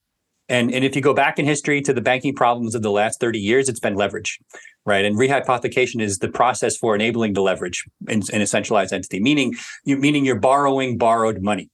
[0.50, 3.22] And, and if you go back in history to the banking problems of the last
[3.22, 4.38] 30 years, it's been leverage,
[4.86, 5.06] right?
[5.06, 9.56] And rehypothecation is the process for enabling the leverage in, in a centralized entity, meaning
[9.86, 11.70] you meaning you're borrowing borrowed money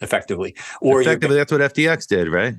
[0.00, 0.54] effectively.
[0.80, 2.54] Or effectively, that's what FTX did, right?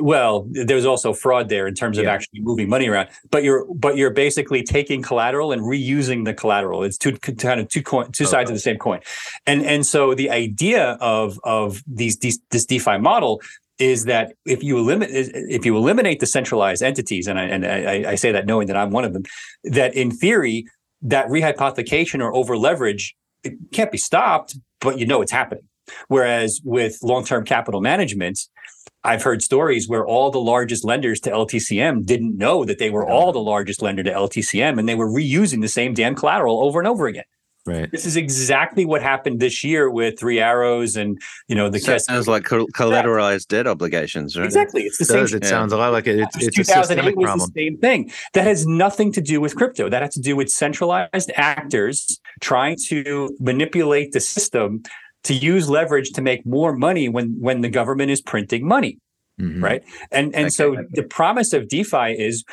[0.00, 2.12] Well there's also fraud there in terms of yeah.
[2.12, 6.82] actually moving money around but you're but you're basically taking collateral and reusing the collateral.
[6.82, 9.00] It's two kind of two coin two sides of the same coin.
[9.46, 13.40] And and so the idea of of these, these this defi model
[13.78, 18.12] is that if you eliminate if you eliminate the centralized entities and I, and I,
[18.12, 19.24] I say that knowing that I'm one of them
[19.64, 20.66] that in theory
[21.02, 25.64] that rehypothecation or over leverage it can't be stopped but you know it's happening.
[26.08, 28.38] Whereas with long-term capital management
[29.04, 33.06] I've heard stories where all the largest lenders to LTCM didn't know that they were
[33.06, 36.78] all the largest lender to LTCM and they were reusing the same damn collateral over
[36.78, 37.24] and over again.
[37.64, 37.90] Right.
[37.92, 41.96] This is exactly what happened this year with Three Arrows and you know the so
[41.98, 44.44] sounds like collateralized debt obligations, right?
[44.44, 45.38] Exactly, it's the it same.
[45.38, 46.18] It sounds a lot like it.
[46.18, 47.50] It's, it's 2008 was problem.
[47.54, 48.10] the same thing.
[48.34, 49.88] That has nothing to do with crypto.
[49.88, 54.82] That has to do with centralized actors trying to manipulate the system
[55.24, 58.98] to use leverage to make more money when when the government is printing money,
[59.40, 59.62] mm-hmm.
[59.62, 59.82] right?
[60.10, 60.50] And and okay.
[60.50, 62.44] so the promise of DeFi is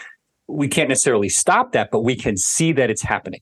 [0.47, 3.41] we can't necessarily stop that, but we can see that it's happening.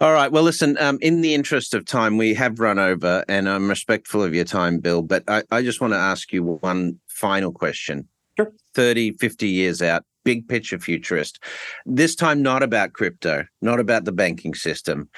[0.00, 0.32] All right.
[0.32, 4.22] Well, listen, um, in the interest of time, we have run over and I'm respectful
[4.22, 8.08] of your time, Bill, but I, I just want to ask you one final question.
[8.36, 8.52] Sure.
[8.74, 11.38] 30, 50 years out, big picture futurist.
[11.86, 15.08] This time, not about crypto, not about the banking system.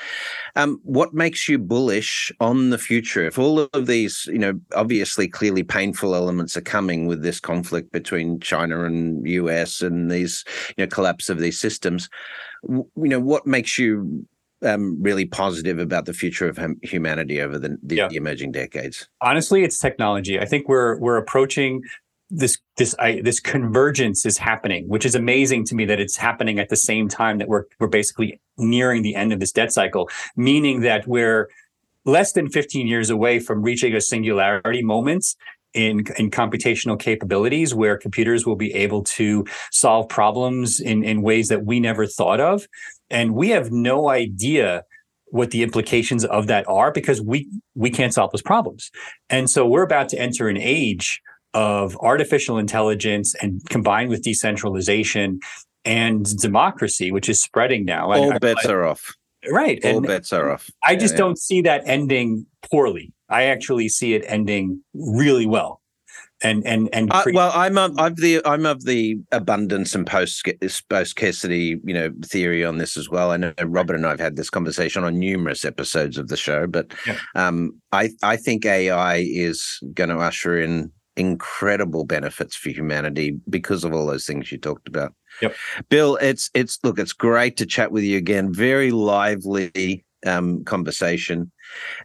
[0.57, 3.25] Um, what makes you bullish on the future?
[3.25, 7.93] If all of these, you know, obviously clearly painful elements are coming with this conflict
[7.93, 10.45] between China and US and these,
[10.77, 12.09] you know, collapse of these systems,
[12.69, 14.27] you know, what makes you
[14.63, 18.09] um, really positive about the future of humanity over the, the, yeah.
[18.09, 19.09] the, emerging decades?
[19.21, 20.39] Honestly, it's technology.
[20.41, 21.83] I think we're we're approaching
[22.31, 26.59] this this I, this convergence is happening, which is amazing to me that it's happening
[26.59, 30.09] at the same time that we're we're basically nearing the end of this debt cycle,
[30.37, 31.49] meaning that we're
[32.05, 35.37] less than 15 years away from reaching a singularity moments
[35.75, 41.49] in, in computational capabilities where computers will be able to solve problems in, in ways
[41.49, 42.67] that we never thought of.
[43.11, 44.85] And we have no idea
[45.27, 48.91] what the implications of that are because we we can't solve those problems.
[49.29, 51.21] And so we're about to enter an age
[51.57, 55.41] of artificial intelligence and combined with decentralization
[55.87, 58.13] and democracy, which is spreading now.
[58.13, 59.15] All I, bets I, are off.
[59.51, 59.83] Right.
[59.83, 60.69] All and bets are off.
[60.85, 63.15] I just yeah, don't see that ending poorly.
[63.31, 65.81] I actually see it ending really well
[66.43, 70.47] and and and uh, well i'm of, of the i'm of the abundance and post
[70.91, 74.37] post scarcity you know theory on this as well i know robert and i've had
[74.37, 77.19] this conversation on numerous episodes of the show but yeah.
[77.35, 83.85] um i i think ai is going to usher in incredible benefits for humanity because
[83.85, 85.55] of all those things you talked about yep
[85.89, 91.51] bill it's it's look it's great to chat with you again very lively um, conversation.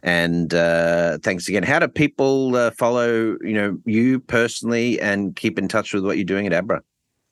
[0.02, 1.62] And uh, thanks again.
[1.62, 6.16] How do people uh, follow you know you personally and keep in touch with what
[6.16, 6.82] you're doing at Abra?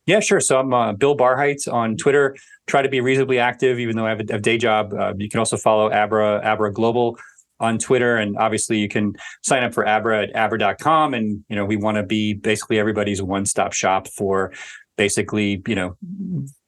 [0.06, 0.40] Yeah, sure.
[0.40, 2.36] So I'm uh, Bill Barhydt on Twitter.
[2.66, 4.92] Try to be reasonably active, even though I have a, a day job.
[4.92, 7.18] Uh, you can also follow Abra Abra Global
[7.60, 11.14] on Twitter, and obviously you can sign up for Abra at abra.com.
[11.14, 14.52] And you know we want to be basically everybody's one-stop shop for
[14.96, 15.96] basically you know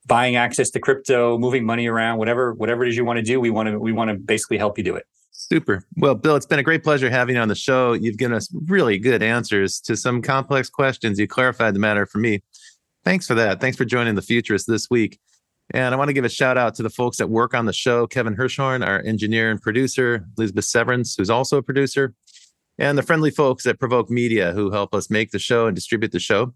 [0.06, 3.40] buying access to crypto, moving money around, whatever whatever it is you want to do,
[3.40, 5.06] we want to we want to basically help you do it.
[5.30, 5.84] Super.
[5.96, 7.94] Well, Bill, it's been a great pleasure having you on the show.
[7.94, 11.18] You've given us really good answers to some complex questions.
[11.18, 12.42] You clarified the matter for me.
[13.04, 13.60] Thanks for that.
[13.60, 15.18] Thanks for joining the Futurist this week.
[15.70, 17.72] And I want to give a shout out to the folks that work on the
[17.72, 22.14] show Kevin Hirschhorn, our engineer and producer, Elizabeth Severance, who's also a producer,
[22.78, 26.12] and the friendly folks at Provoke Media who help us make the show and distribute
[26.12, 26.52] the show.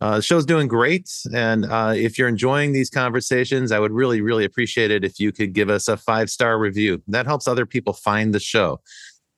[0.00, 1.10] Uh, the show's doing great.
[1.32, 5.30] And uh, if you're enjoying these conversations, I would really, really appreciate it if you
[5.32, 7.02] could give us a five star review.
[7.08, 8.80] That helps other people find the show.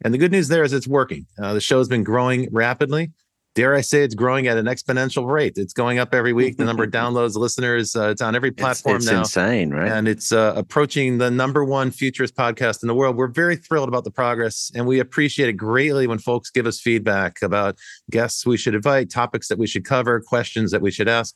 [0.05, 1.27] And the good news there is it's working.
[1.41, 3.13] Uh, the show's been growing rapidly
[3.55, 5.55] dare I say, it's growing at an exponential rate.
[5.57, 6.57] It's going up every week.
[6.57, 9.21] The number of downloads, listeners, uh, it's on every platform it's, it's now.
[9.21, 9.91] insane, right?
[9.91, 13.17] And it's uh, approaching the number one futurist podcast in the world.
[13.17, 16.81] We're very thrilled about the progress, and we appreciate it greatly when folks give us
[16.81, 17.79] feedback about
[18.11, 21.35] guests we should invite, topics that we should cover, questions that we should ask.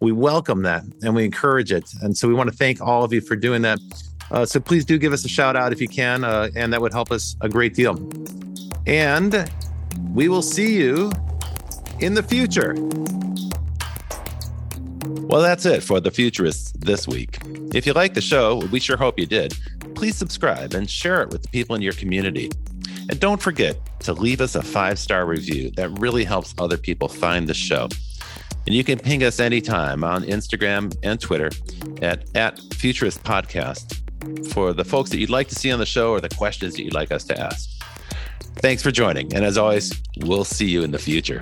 [0.00, 1.84] We welcome that and we encourage it.
[2.02, 3.80] And so we want to thank all of you for doing that.
[4.30, 6.80] Uh, so please do give us a shout out if you can, uh, and that
[6.80, 7.98] would help us a great deal.
[8.86, 9.50] And
[10.12, 11.10] we will see you
[12.00, 12.74] in the future.
[15.28, 17.38] Well, that's it for The Futurists this week.
[17.74, 19.54] If you like the show, we sure hope you did,
[19.94, 22.50] please subscribe and share it with the people in your community.
[23.10, 25.70] And don't forget to leave us a five star review.
[25.72, 27.88] That really helps other people find the show.
[28.66, 31.50] And you can ping us anytime on Instagram and Twitter
[32.02, 33.96] at, at Futurist Podcast
[34.52, 36.82] for the folks that you'd like to see on the show or the questions that
[36.82, 37.68] you'd like us to ask.
[38.56, 39.32] Thanks for joining.
[39.34, 41.40] And as always, we'll see you in the future.